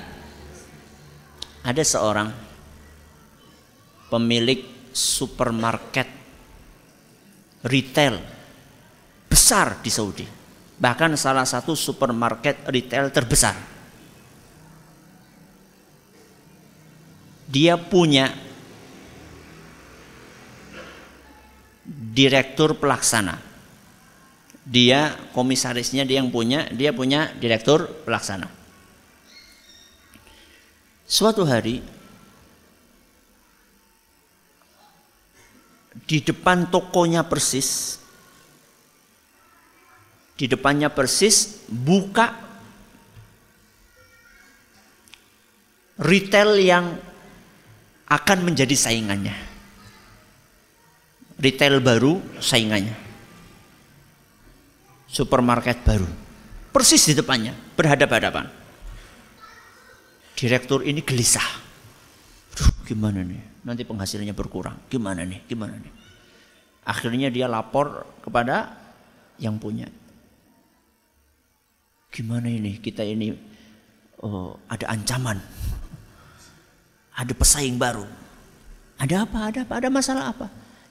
[1.64, 2.28] Ada seorang
[4.12, 6.12] pemilik supermarket
[7.64, 8.20] retail
[9.32, 10.28] besar di Saudi.
[10.78, 13.77] Bahkan salah satu supermarket retail terbesar.
[17.48, 18.32] Dia punya
[21.88, 23.40] direktur pelaksana.
[24.68, 28.52] Dia komisarisnya dia yang punya, dia punya direktur pelaksana.
[31.08, 31.80] Suatu hari
[36.04, 38.00] di depan tokonya persis
[40.38, 42.30] di depannya persis buka
[45.98, 46.86] retail yang
[48.08, 49.58] akan menjadi saingannya
[51.38, 52.98] retail baru saingannya.
[55.08, 56.10] Supermarket baru.
[56.74, 58.46] Persis di depannya, berhadapan-hadapan.
[60.38, 61.66] Direktur ini gelisah.
[62.54, 63.66] Duh, gimana nih?
[63.66, 64.86] Nanti penghasilannya berkurang.
[64.92, 65.42] Gimana nih?
[65.50, 65.94] Gimana nih?
[66.86, 68.78] Akhirnya dia lapor kepada
[69.42, 69.90] yang punya.
[72.14, 72.78] Gimana ini?
[72.78, 73.34] Kita ini
[74.22, 75.57] oh, ada ancaman.
[77.18, 78.06] Ada pesaing baru.
[79.02, 79.50] Ada apa?
[79.50, 79.74] Ada apa?
[79.82, 80.48] Ada masalah apa?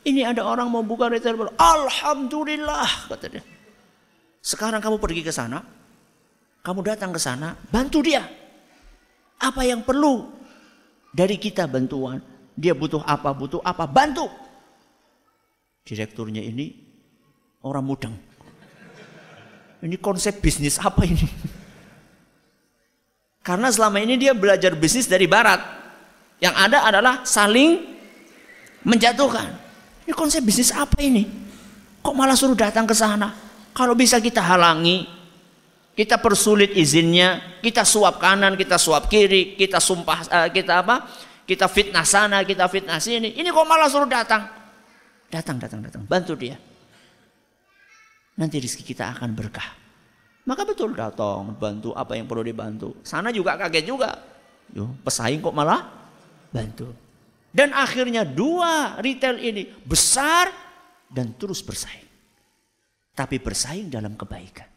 [0.06, 1.54] Ini ada orang mau buka retail baru.
[1.54, 3.42] Alhamdulillah kata dia.
[4.42, 5.62] Sekarang kamu pergi ke sana,
[6.62, 8.22] kamu datang ke sana, bantu dia.
[9.42, 10.30] Apa yang perlu
[11.10, 12.22] dari kita bantuan?
[12.54, 14.30] Dia butuh apa, butuh apa, bantu.
[15.82, 16.70] Direkturnya ini
[17.66, 18.14] orang mudeng.
[19.82, 21.26] Ini konsep bisnis apa ini?
[23.46, 25.85] Karena selama ini dia belajar bisnis dari barat.
[26.36, 27.80] Yang ada adalah saling
[28.84, 29.48] menjatuhkan.
[30.06, 31.26] Ini konsep bisnis apa ini?
[32.04, 33.34] Kok malah suruh datang ke sana?
[33.74, 35.04] Kalau bisa kita halangi,
[35.96, 41.08] kita persulit izinnya, kita suap kanan, kita suap kiri, kita sumpah, uh, kita apa?
[41.48, 43.34] Kita fitnah sana, kita fitnah sini.
[43.34, 44.46] Ini kok malah suruh datang?
[45.26, 46.02] Datang, datang, datang.
[46.06, 46.54] Bantu dia.
[48.36, 49.66] Nanti rezeki kita akan berkah.
[50.46, 52.94] Maka betul datang, bantu apa yang perlu dibantu.
[53.02, 54.14] Sana juga kaget juga.
[54.70, 56.05] Yo, pesaing kok malah
[56.50, 56.92] bantu.
[57.56, 60.52] Dan akhirnya dua retail ini besar
[61.08, 62.04] dan terus bersaing.
[63.16, 64.68] Tapi bersaing dalam kebaikan.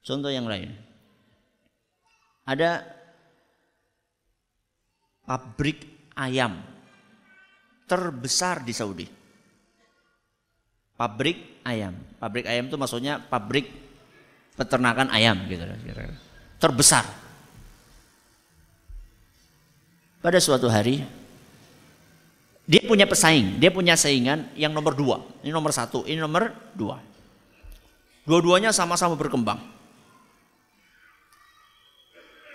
[0.00, 0.72] Contoh yang lain.
[2.48, 2.80] Ada
[5.26, 6.62] pabrik ayam
[7.84, 9.06] terbesar di Saudi.
[10.96, 11.92] Pabrik ayam.
[12.16, 13.68] Pabrik ayam itu maksudnya pabrik
[14.56, 15.60] peternakan ayam gitu.
[16.56, 17.25] Terbesar.
[20.26, 21.06] Pada suatu hari
[22.66, 25.22] dia punya pesaing, dia punya saingan yang nomor dua.
[25.46, 26.98] Ini nomor satu, ini nomor dua.
[28.26, 29.62] Dua-duanya sama-sama berkembang.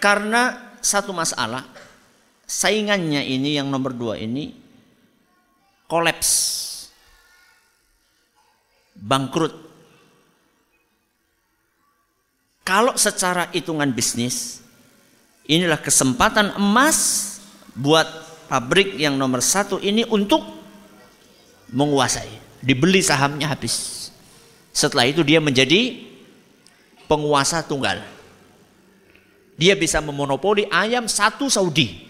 [0.03, 1.63] Karena satu masalah,
[2.43, 4.51] saingannya ini yang nomor dua ini
[5.87, 6.27] kolaps,
[8.99, 9.55] bangkrut.
[12.67, 14.59] Kalau secara hitungan bisnis,
[15.47, 17.30] inilah kesempatan emas
[17.75, 18.07] buat
[18.51, 20.43] pabrik yang nomor satu ini untuk
[21.71, 22.39] menguasai.
[22.61, 24.09] Dibeli sahamnya habis.
[24.71, 25.97] Setelah itu dia menjadi
[27.09, 27.99] penguasa tunggal.
[29.59, 32.07] Dia bisa memonopoli ayam satu Saudi.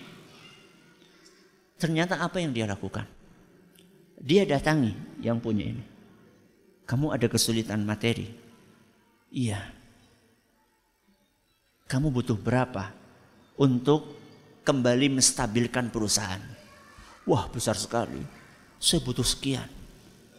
[1.81, 3.09] Ternyata apa yang dia lakukan?
[4.21, 4.93] Dia datangi
[5.25, 5.83] yang punya ini.
[6.85, 8.29] Kamu ada kesulitan materi?
[9.33, 9.57] Iya.
[11.89, 12.93] Kamu butuh berapa
[13.57, 14.20] untuk
[14.71, 16.39] kembali menstabilkan perusahaan.
[17.27, 18.23] Wah besar sekali.
[18.79, 19.67] Saya butuh sekian.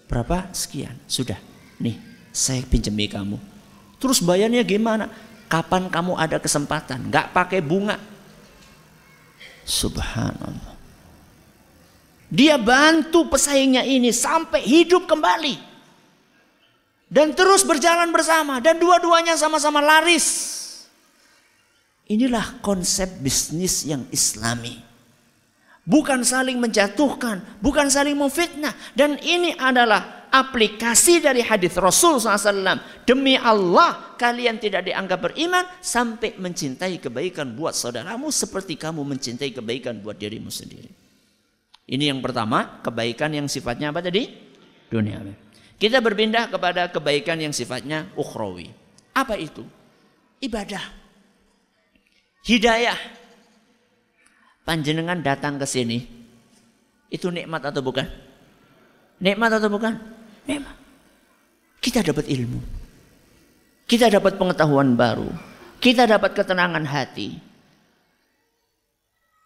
[0.09, 0.49] Berapa?
[0.57, 0.97] Sekian.
[1.05, 1.37] Sudah.
[1.77, 2.01] Nih,
[2.33, 3.37] saya pinjami kamu.
[4.01, 5.13] Terus bayarnya gimana?
[5.47, 7.13] Kapan kamu ada kesempatan?
[7.13, 8.01] Gak pakai bunga.
[9.69, 10.75] Subhanallah.
[12.33, 15.61] Dia bantu pesaingnya ini sampai hidup kembali.
[17.13, 18.59] Dan terus berjalan bersama.
[18.59, 20.62] Dan dua-duanya sama-sama laris.
[22.13, 24.77] Inilah konsep bisnis yang islami.
[25.83, 28.77] Bukan saling menjatuhkan, bukan saling memfitnah.
[28.93, 33.09] Dan ini adalah aplikasi dari hadis Rasul SAW.
[33.09, 40.05] Demi Allah kalian tidak dianggap beriman sampai mencintai kebaikan buat saudaramu seperti kamu mencintai kebaikan
[40.05, 40.93] buat dirimu sendiri.
[41.89, 44.29] Ini yang pertama, kebaikan yang sifatnya apa tadi?
[44.93, 45.19] Dunia.
[45.81, 48.69] Kita berpindah kepada kebaikan yang sifatnya ukhrawi.
[49.17, 49.65] Apa itu?
[50.39, 51.02] Ibadah.
[52.43, 52.99] Hidayah.
[54.67, 56.03] Panjenengan datang ke sini.
[57.07, 58.07] Itu nikmat atau bukan?
[59.23, 59.95] Nikmat atau bukan?
[60.51, 60.77] Nikmat.
[61.79, 62.59] Kita dapat ilmu.
[63.87, 65.31] Kita dapat pengetahuan baru.
[65.83, 67.31] Kita dapat ketenangan hati.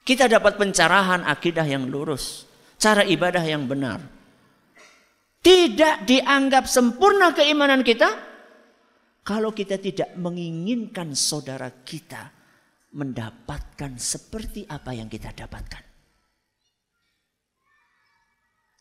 [0.06, 2.44] Kita dapat pencerahan akidah yang lurus.
[2.76, 3.98] Cara ibadah yang benar.
[5.40, 8.08] Tidak dianggap sempurna keimanan kita
[9.26, 12.35] kalau kita tidak menginginkan saudara kita
[12.94, 15.82] mendapatkan seperti apa yang kita dapatkan.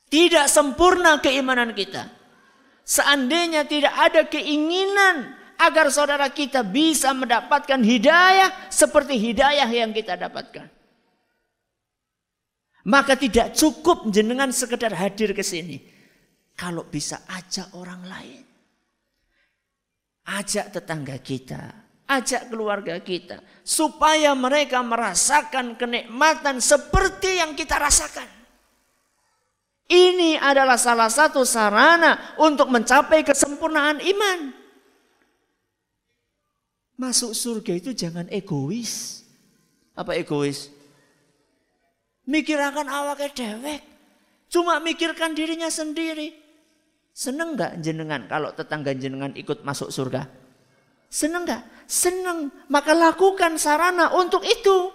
[0.06, 2.08] Tidak sempurna keimanan kita.
[2.86, 10.70] Seandainya tidak ada keinginan agar saudara kita bisa mendapatkan hidayah seperti hidayah yang kita dapatkan.
[12.86, 15.82] Maka tidak cukup jenengan sekedar hadir ke sini.
[16.54, 18.44] Kalau bisa ajak orang lain.
[20.26, 23.42] Ajak tetangga kita, Ajak keluarga kita.
[23.66, 28.30] Supaya mereka merasakan kenikmatan seperti yang kita rasakan.
[29.86, 34.40] Ini adalah salah satu sarana untuk mencapai kesempurnaan iman.
[36.98, 39.22] Masuk surga itu jangan egois.
[39.94, 40.74] Apa egois?
[42.26, 43.82] Mikirkan awaknya dewek.
[44.50, 46.34] Cuma mikirkan dirinya sendiri.
[47.16, 50.45] Seneng nggak jenengan kalau tetangga jenengan ikut masuk surga?
[51.10, 51.64] Seneng nggak?
[51.86, 54.90] Senang, maka lakukan sarana untuk itu.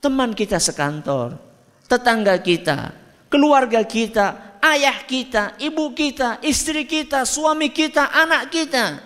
[0.00, 1.36] Teman kita sekantor,
[1.84, 2.92] tetangga kita,
[3.28, 8.96] keluarga kita, ayah kita, ibu kita, istri kita, suami kita, anak kita,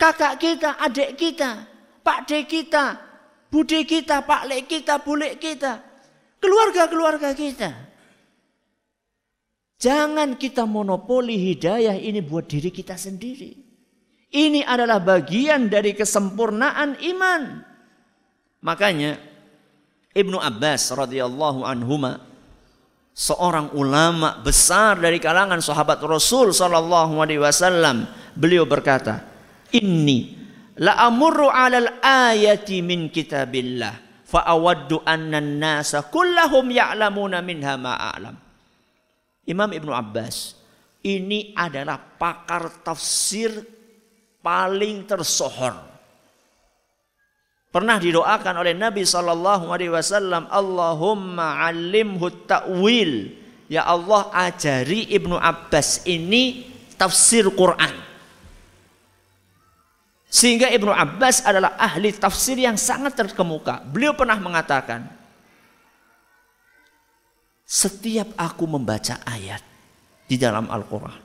[0.00, 1.68] kakak kita, adik kita,
[2.00, 2.84] pak de kita,
[3.52, 5.84] bude kita, pak lek kita, bule kita,
[6.40, 7.70] keluarga-keluarga kita.
[9.78, 13.67] Jangan kita monopoli hidayah ini buat diri kita sendiri.
[14.28, 17.42] Ini adalah bagian dari kesempurnaan iman.
[18.60, 19.16] Makanya
[20.12, 22.20] Ibnu Abbas radhiyallahu anhuma
[23.16, 28.04] seorang ulama besar dari kalangan sahabat Rasul sallallahu alaihi wasallam
[28.36, 29.24] beliau berkata,
[29.72, 30.36] "Inni
[30.76, 38.36] la amurru 'alal ayati min kitabillah fa awaddu anna an-nasa kullahum ya'lamuna minha ma a'lam."
[39.48, 40.52] Imam Ibnu Abbas
[41.00, 43.77] ini adalah pakar tafsir
[44.42, 45.88] paling tersohor.
[47.68, 53.36] Pernah didoakan oleh Nabi Shallallahu Alaihi Wasallam, Allahumma alimhu ta'wil.
[53.68, 56.64] Ya Allah ajari Ibnu Abbas ini
[56.96, 57.92] tafsir Quran.
[60.32, 63.84] Sehingga Ibnu Abbas adalah ahli tafsir yang sangat terkemuka.
[63.84, 65.04] Beliau pernah mengatakan,
[67.68, 69.60] setiap aku membaca ayat
[70.24, 71.20] di dalam Al-Quran.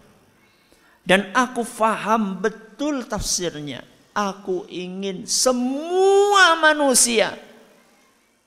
[1.03, 2.62] Dan aku faham betul
[3.07, 3.83] tafsirnya.
[4.13, 7.33] Aku ingin semua manusia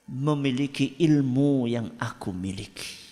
[0.07, 3.03] memiliki ilmu yang aku miliki.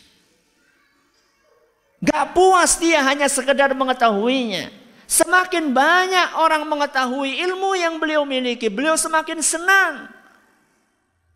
[1.99, 4.71] Gak puas dia hanya sekedar mengetahuinya.
[5.05, 10.09] Semakin banyak orang mengetahui ilmu yang beliau miliki, beliau semakin senang.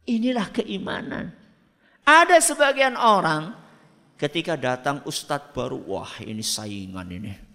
[0.08, 1.34] Inilah keimanan.
[2.06, 3.52] Ada sebagian orang
[4.16, 7.47] ketika datang ustadz baru, wah ini saingan ini.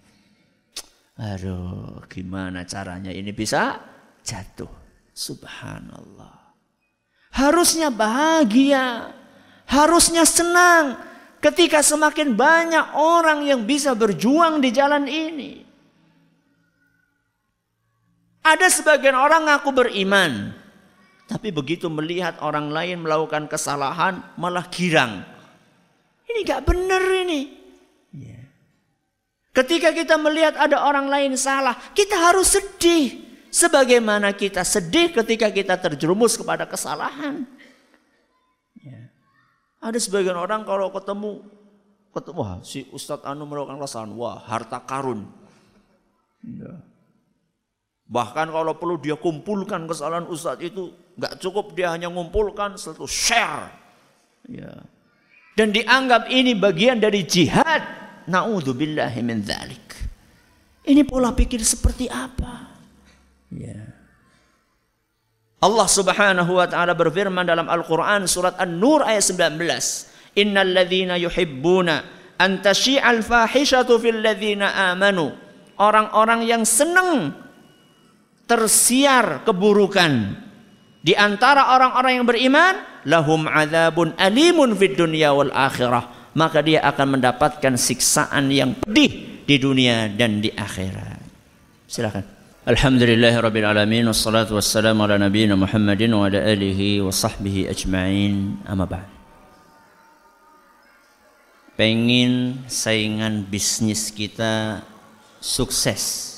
[1.14, 3.78] Aduh, gimana caranya ini bisa
[4.26, 4.70] jatuh?
[5.14, 6.58] Subhanallah.
[7.30, 9.14] Harusnya bahagia,
[9.70, 10.98] harusnya senang
[11.38, 15.62] ketika semakin banyak orang yang bisa berjuang di jalan ini.
[18.44, 20.52] Ada sebagian orang ngaku beriman,
[21.30, 25.24] tapi begitu melihat orang lain melakukan kesalahan malah girang.
[26.28, 27.63] Ini gak benar ini.
[29.54, 33.22] Ketika kita melihat ada orang lain salah, kita harus sedih.
[33.54, 37.46] Sebagaimana kita sedih ketika kita terjerumus kepada kesalahan.
[38.82, 39.14] Ya.
[39.78, 41.46] Ada sebagian orang kalau ketemu,
[42.10, 45.30] ketemu wah si Ustadz Anu melakukan kesalahan, wah harta karun.
[46.42, 46.82] Ya.
[48.10, 53.70] Bahkan kalau perlu dia kumpulkan kesalahan Ustadz itu, nggak cukup dia hanya ngumpulkan, satu share.
[54.50, 54.82] Ya.
[55.54, 58.03] Dan dianggap ini bagian dari jihad.
[58.28, 59.86] Na'udzubillahi min dzalik.
[60.84, 62.76] Ini pola pikir seperti apa?
[63.52, 63.80] Ya.
[65.64, 69.56] Allah Subhanahu wa taala berfirman dalam Al-Qur'an surat An-Nur ayat 19.
[70.36, 72.04] Innal ladzina yuhibbuna
[72.36, 75.32] an tasyi'al fahishatu fil ladzina amanu.
[75.80, 77.32] Orang-orang yang senang
[78.44, 80.36] tersiar keburukan
[81.00, 82.74] di antara orang-orang yang beriman
[83.08, 89.56] lahum adzabun alimun fid dunya wal akhirah maka dia akan mendapatkan siksaan yang pedih di
[89.56, 91.22] dunia dan di akhirat.
[91.86, 92.26] Silakan.
[92.64, 98.58] Alhamdulillahirabbil alamin wassalatu wassalamu ala nabiyyina Muhammadin wa ala alihi wa sahbihi ajmain.
[98.66, 99.06] Amma ba'd.
[101.76, 104.80] Pengen saingan bisnis kita
[105.42, 106.32] sukses.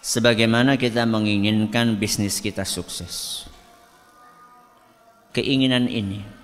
[0.00, 3.46] Sebagaimana kita menginginkan bisnis kita sukses.
[5.30, 6.39] Keinginan ini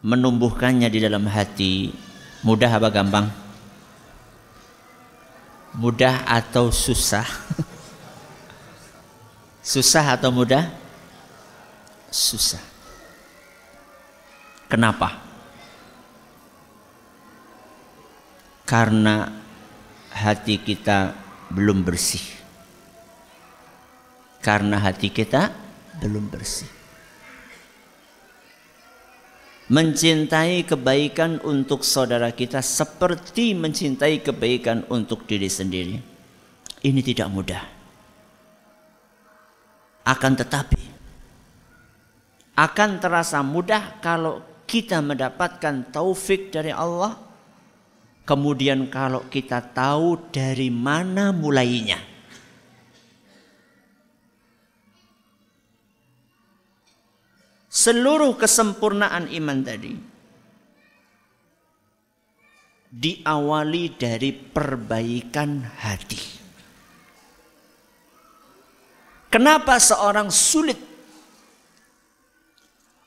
[0.00, 1.92] menumbuhkannya di dalam hati
[2.40, 3.28] mudah apa gampang?
[5.76, 7.22] Mudah atau susah?
[9.72, 10.66] susah atau mudah?
[12.10, 12.62] Susah.
[14.66, 15.22] Kenapa?
[18.66, 19.30] Karena
[20.10, 21.14] hati kita
[21.50, 22.22] belum bersih.
[24.40, 25.50] Karena hati kita
[26.00, 26.79] belum bersih.
[29.70, 35.94] Mencintai kebaikan untuk saudara kita seperti mencintai kebaikan untuk diri sendiri.
[36.82, 37.62] Ini tidak mudah.
[40.10, 40.82] Akan tetapi
[42.58, 47.30] akan terasa mudah kalau kita mendapatkan taufik dari Allah
[48.30, 51.98] Kemudian kalau kita tahu dari mana mulainya.
[57.70, 59.94] Seluruh kesempurnaan iman tadi
[62.90, 66.18] diawali dari perbaikan hati.
[69.30, 70.90] Kenapa seorang sulit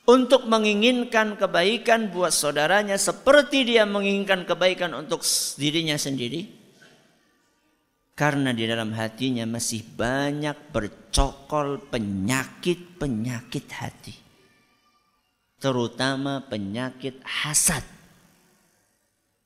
[0.07, 5.19] untuk menginginkan kebaikan buat saudaranya seperti dia menginginkan kebaikan untuk
[5.59, 6.63] dirinya sendiri.
[8.15, 14.22] Karena di dalam hatinya masih banyak bercokol penyakit-penyakit hati.
[15.63, 17.87] Terutama penyakit hasad.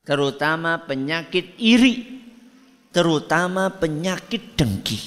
[0.02, 2.18] Terutama penyakit iri.
[2.90, 4.98] Terutama penyakit dengki.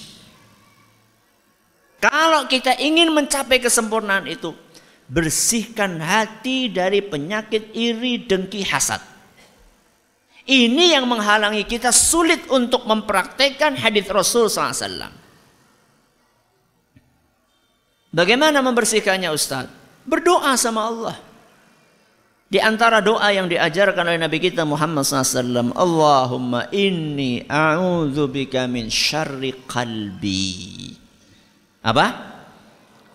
[1.99, 4.55] Kalau kita ingin mencapai kesempurnaan itu,
[5.12, 9.03] bersihkan hati dari penyakit iri, dengki, hasad.
[10.47, 15.12] Ini yang menghalangi kita sulit untuk mempraktekkan hadis Rasul SAW.
[18.16, 19.81] Bagaimana membersihkannya Ustaz?
[20.06, 21.18] Berdoa sama Allah.
[22.52, 29.56] Di antara doa yang diajarkan oleh Nabi kita Muhammad SAW, Allahumma inni a'udzubika min syarri
[29.64, 30.91] qalbi.
[31.80, 32.08] Apa?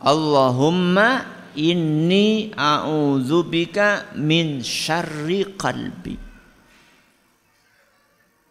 [0.00, 6.16] Allahumma inni a'udzubika min syarri qalbi.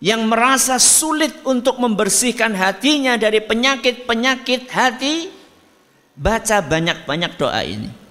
[0.06, 5.34] Yang merasa sulit untuk membersihkan hatinya dari penyakit-penyakit hati,
[6.14, 8.05] baca banyak-banyak doa ini.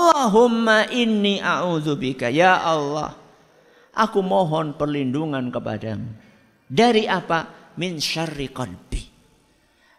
[0.00, 3.12] Allahumma inni a'udzubika ya Allah.
[3.92, 6.08] Aku mohon perlindungan kepadamu.
[6.64, 7.72] Dari apa?
[7.76, 9.04] Min syarri qalbi.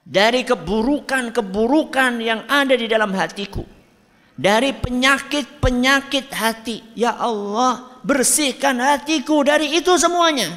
[0.02, 3.62] Dari keburukan-keburukan yang ada di dalam hatiku.
[4.34, 6.98] Dari penyakit-penyakit hati.
[6.98, 10.50] Ya Allah, bersihkan hatiku dari itu semuanya.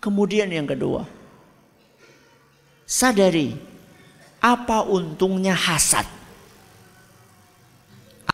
[0.00, 1.04] Kemudian yang kedua.
[2.88, 3.52] Sadari
[4.40, 6.19] apa untungnya hasad.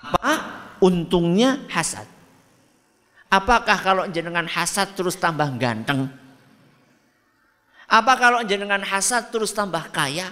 [0.07, 0.34] Apa
[0.78, 2.07] untungnya hasad?
[3.26, 6.07] Apakah kalau jenengan hasad terus tambah ganteng?
[7.90, 10.30] Apa kalau jenengan hasad terus tambah kaya?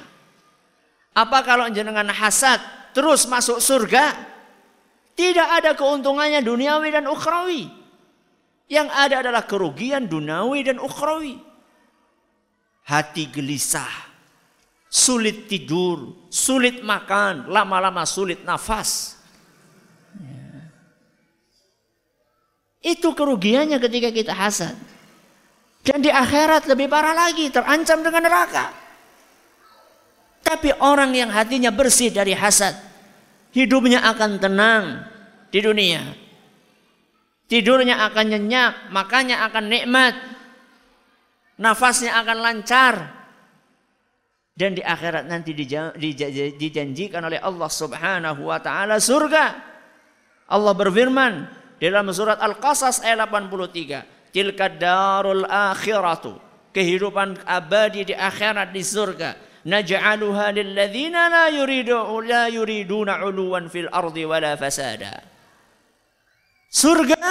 [1.14, 2.58] Apa kalau jenengan hasad
[2.94, 4.14] terus masuk surga?
[5.14, 7.70] Tidak ada keuntungannya duniawi dan ukhrawi.
[8.66, 11.38] Yang ada adalah kerugian duniawi dan ukhrawi.
[12.84, 14.10] Hati gelisah,
[14.90, 19.13] sulit tidur, sulit makan, lama-lama sulit nafas.
[22.84, 24.76] Itu kerugiannya ketika kita hasad.
[25.80, 28.72] Dan di akhirat lebih parah lagi, terancam dengan neraka.
[30.44, 32.76] Tapi orang yang hatinya bersih dari hasad,
[33.56, 34.84] hidupnya akan tenang
[35.48, 36.04] di dunia.
[37.48, 40.16] Tidurnya akan nyenyak, makanya akan nikmat.
[41.60, 42.94] Nafasnya akan lancar.
[44.52, 45.56] Dan di akhirat nanti
[46.56, 49.46] dijanjikan oleh Allah Subhanahu wa taala surga.
[50.48, 54.30] Allah berfirman, dalam surat Al-Qasas ayat 83.
[54.30, 56.38] Tilka darul akhiratu.
[56.74, 59.30] Kehidupan abadi di akhirat di surga.
[59.64, 65.24] Naj'aluha lilladzina la yuridu la yuriduna uluwan fil ardi wala fasada.
[66.68, 67.22] Surga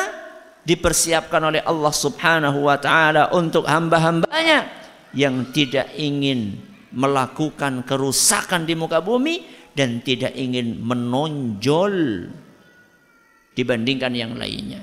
[0.63, 4.65] dipersiapkan oleh Allah Subhanahu wa taala untuk hamba-hambanya
[5.11, 6.57] yang tidak ingin
[6.95, 9.43] melakukan kerusakan di muka bumi
[9.75, 12.29] dan tidak ingin menonjol
[13.53, 14.81] dibandingkan yang lainnya.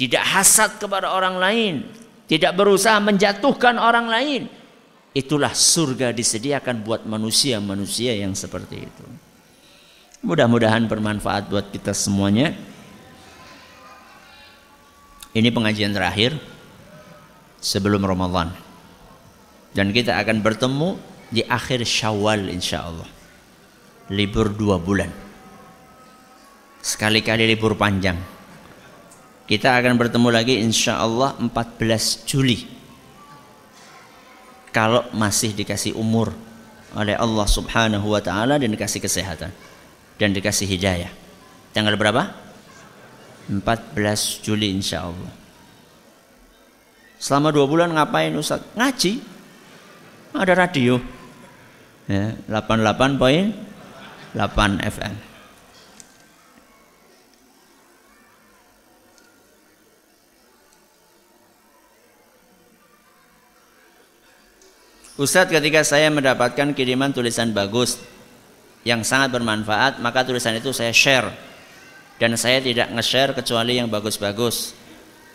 [0.00, 1.74] Tidak hasad kepada orang lain,
[2.24, 4.42] tidak berusaha menjatuhkan orang lain.
[5.12, 9.06] Itulah surga disediakan buat manusia-manusia yang seperti itu.
[10.24, 12.56] Mudah-mudahan bermanfaat buat kita semuanya.
[15.36, 16.38] Ini pengajian terakhir
[17.60, 18.56] sebelum Ramadan.
[19.76, 20.96] Dan kita akan bertemu
[21.28, 23.06] di akhir Syawal insya Allah.
[24.10, 25.29] Libur dua bulan
[26.80, 28.16] sekali-kali libur panjang.
[29.44, 32.66] Kita akan bertemu lagi insya Allah 14 Juli.
[34.70, 36.30] Kalau masih dikasih umur
[36.94, 39.50] oleh Allah subhanahu wa ta'ala dan dikasih kesehatan.
[40.14, 41.10] Dan dikasih hidayah.
[41.74, 42.30] Tanggal berapa?
[43.50, 45.34] 14 Juli insya Allah.
[47.18, 48.62] Selama dua bulan ngapain Ustaz?
[48.78, 49.18] Ngaji.
[50.30, 51.02] Ada radio.
[52.06, 54.38] Ya, 88.8
[54.78, 55.29] FM.
[65.20, 68.00] Ustadz ketika saya mendapatkan kiriman tulisan bagus
[68.88, 71.28] yang sangat bermanfaat maka tulisan itu saya share.
[72.16, 74.72] Dan saya tidak nge-share kecuali yang bagus-bagus.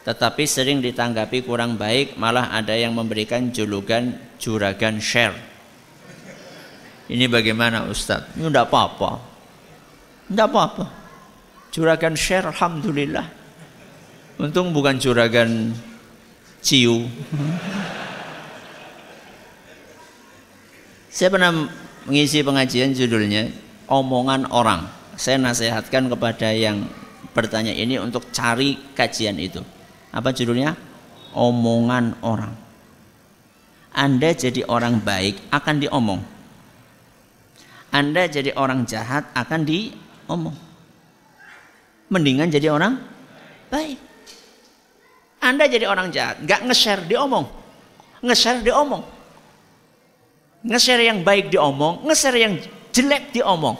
[0.05, 5.37] Tetapi sering ditanggapi kurang baik malah ada yang memberikan julukan juragan share.
[7.05, 8.41] Ini bagaimana Ustadz?
[8.41, 9.21] ini tidak apa-apa.
[10.25, 10.85] Tidak apa-apa.
[11.69, 13.25] Juragan share Alhamdulillah.
[14.41, 15.77] Untung bukan juragan
[16.65, 17.05] ciu
[21.15, 21.71] Saya pernah
[22.03, 23.47] mengisi pengajian judulnya
[23.87, 24.83] omongan orang.
[25.15, 26.91] Saya nasihatkan kepada yang
[27.31, 29.63] bertanya ini untuk cari kajian itu.
[30.11, 30.75] Apa judulnya?
[31.31, 32.51] Omongan orang.
[33.95, 36.19] Anda jadi orang baik akan diomong.
[37.95, 40.57] Anda jadi orang jahat akan diomong.
[42.11, 42.99] Mendingan jadi orang
[43.71, 44.03] baik.
[45.39, 47.47] Anda jadi orang jahat, nggak nge-share diomong.
[48.19, 49.14] Nge-share diomong
[50.65, 52.57] Nge-share yang baik diomong, nge-share yang
[52.89, 53.77] jelek diomong.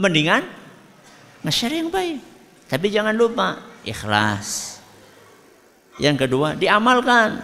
[0.00, 0.42] Mendingan
[1.44, 2.24] nge-share yang baik.
[2.64, 4.80] Tapi jangan lupa ikhlas.
[6.00, 7.38] Yang kedua, diamalkan.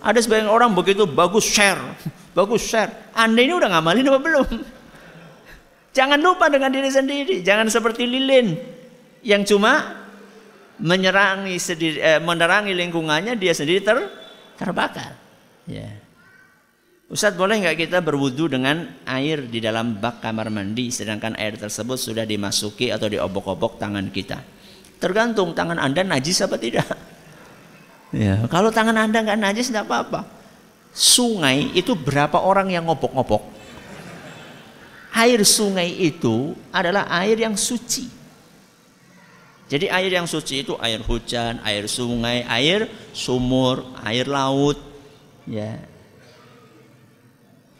[0.00, 1.80] Ada sebagian orang begitu bagus share,
[2.38, 3.12] bagus share.
[3.14, 4.48] Anda ini udah ngamalin apa belum?
[5.96, 7.44] Jangan lupa dengan diri sendiri.
[7.44, 8.56] Jangan seperti lilin
[9.20, 10.00] yang cuma
[10.80, 14.08] menyerangi sendiri, eh, menerangi lingkungannya dia sendiri ter,
[14.56, 15.12] terbakar.
[15.68, 15.99] Ya.
[17.10, 21.98] Ustadz boleh nggak kita berwudu dengan air di dalam bak kamar mandi sedangkan air tersebut
[21.98, 24.38] sudah dimasuki atau diobok-obok tangan kita?
[25.02, 26.86] Tergantung tangan anda najis apa tidak.
[28.14, 30.22] Ya, kalau tangan anda nggak najis tidak apa-apa.
[30.94, 33.42] Sungai itu berapa orang yang ngobok-ngobok?
[35.10, 38.06] Air sungai itu adalah air yang suci.
[39.66, 44.78] Jadi air yang suci itu air hujan, air sungai, air sumur, air laut.
[45.50, 45.89] Ya,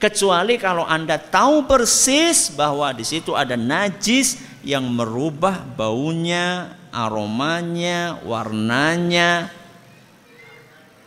[0.01, 9.53] kecuali kalau Anda tahu persis bahwa di situ ada najis yang merubah baunya, aromanya, warnanya,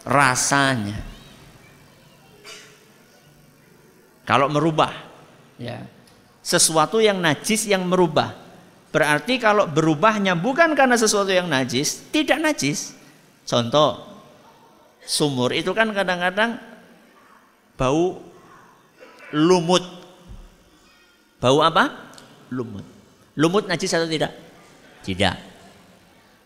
[0.06, 1.02] rasanya.
[4.24, 4.94] Kalau merubah,
[5.60, 5.84] ya.
[6.44, 8.36] Sesuatu yang najis yang merubah.
[8.94, 12.94] Berarti kalau berubahnya bukan karena sesuatu yang najis, tidak najis.
[13.48, 14.00] Contoh,
[15.04, 16.60] sumur itu kan kadang-kadang
[17.80, 18.33] bau
[19.34, 19.82] lumut.
[21.42, 22.14] Bau apa?
[22.54, 22.86] Lumut.
[23.36, 24.32] Lumut najis atau tidak?
[25.02, 25.36] Tidak.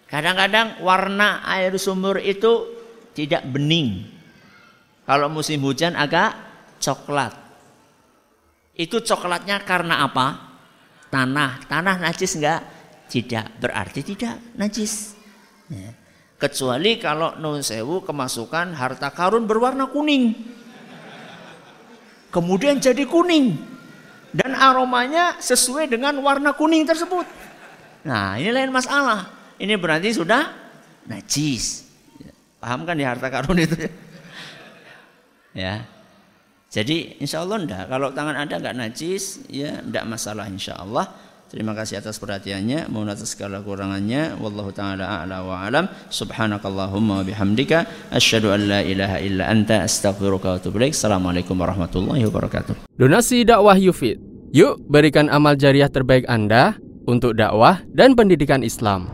[0.07, 2.79] Kadang-kadang warna air sumur itu
[3.11, 4.07] tidak bening.
[5.03, 6.33] Kalau musim hujan agak
[6.79, 7.35] coklat.
[8.73, 10.27] Itu coklatnya karena apa?
[11.11, 11.67] Tanah.
[11.67, 12.61] Tanah najis enggak?
[13.11, 13.59] Tidak.
[13.59, 15.15] Berarti tidak najis.
[15.67, 15.91] Ya.
[16.38, 20.57] Kecuali kalau nun sewu kemasukan harta karun berwarna kuning
[22.38, 23.57] kemudian jadi kuning
[24.29, 27.25] dan aromanya sesuai dengan warna kuning tersebut.
[28.05, 29.33] Nah, ini lain masalah.
[29.57, 30.53] Ini berarti sudah
[31.09, 31.89] najis.
[32.61, 33.73] Paham kan di harta karun itu?
[35.65, 35.81] ya.
[36.69, 37.83] Jadi insya Allah enggak.
[37.89, 41.09] Kalau tangan anda enggak najis, ya enggak masalah insya Allah.
[41.47, 42.91] Terima kasih atas perhatiannya.
[42.91, 44.35] Mohon atas segala kurangannya.
[44.35, 45.87] Wallahu taala a'la wa alam.
[46.11, 50.83] Subhanakallahumma wa bihamdika asyhadu an la ilaha illa anta astaghfiruka wa atubu.
[50.83, 52.91] Assalamualaikum warahmatullahi wabarakatuh.
[52.99, 54.19] Donasi dakwah Yufid.
[54.51, 56.75] Yuk berikan amal jariah terbaik Anda
[57.07, 59.07] untuk dakwah dan pendidikan Islam.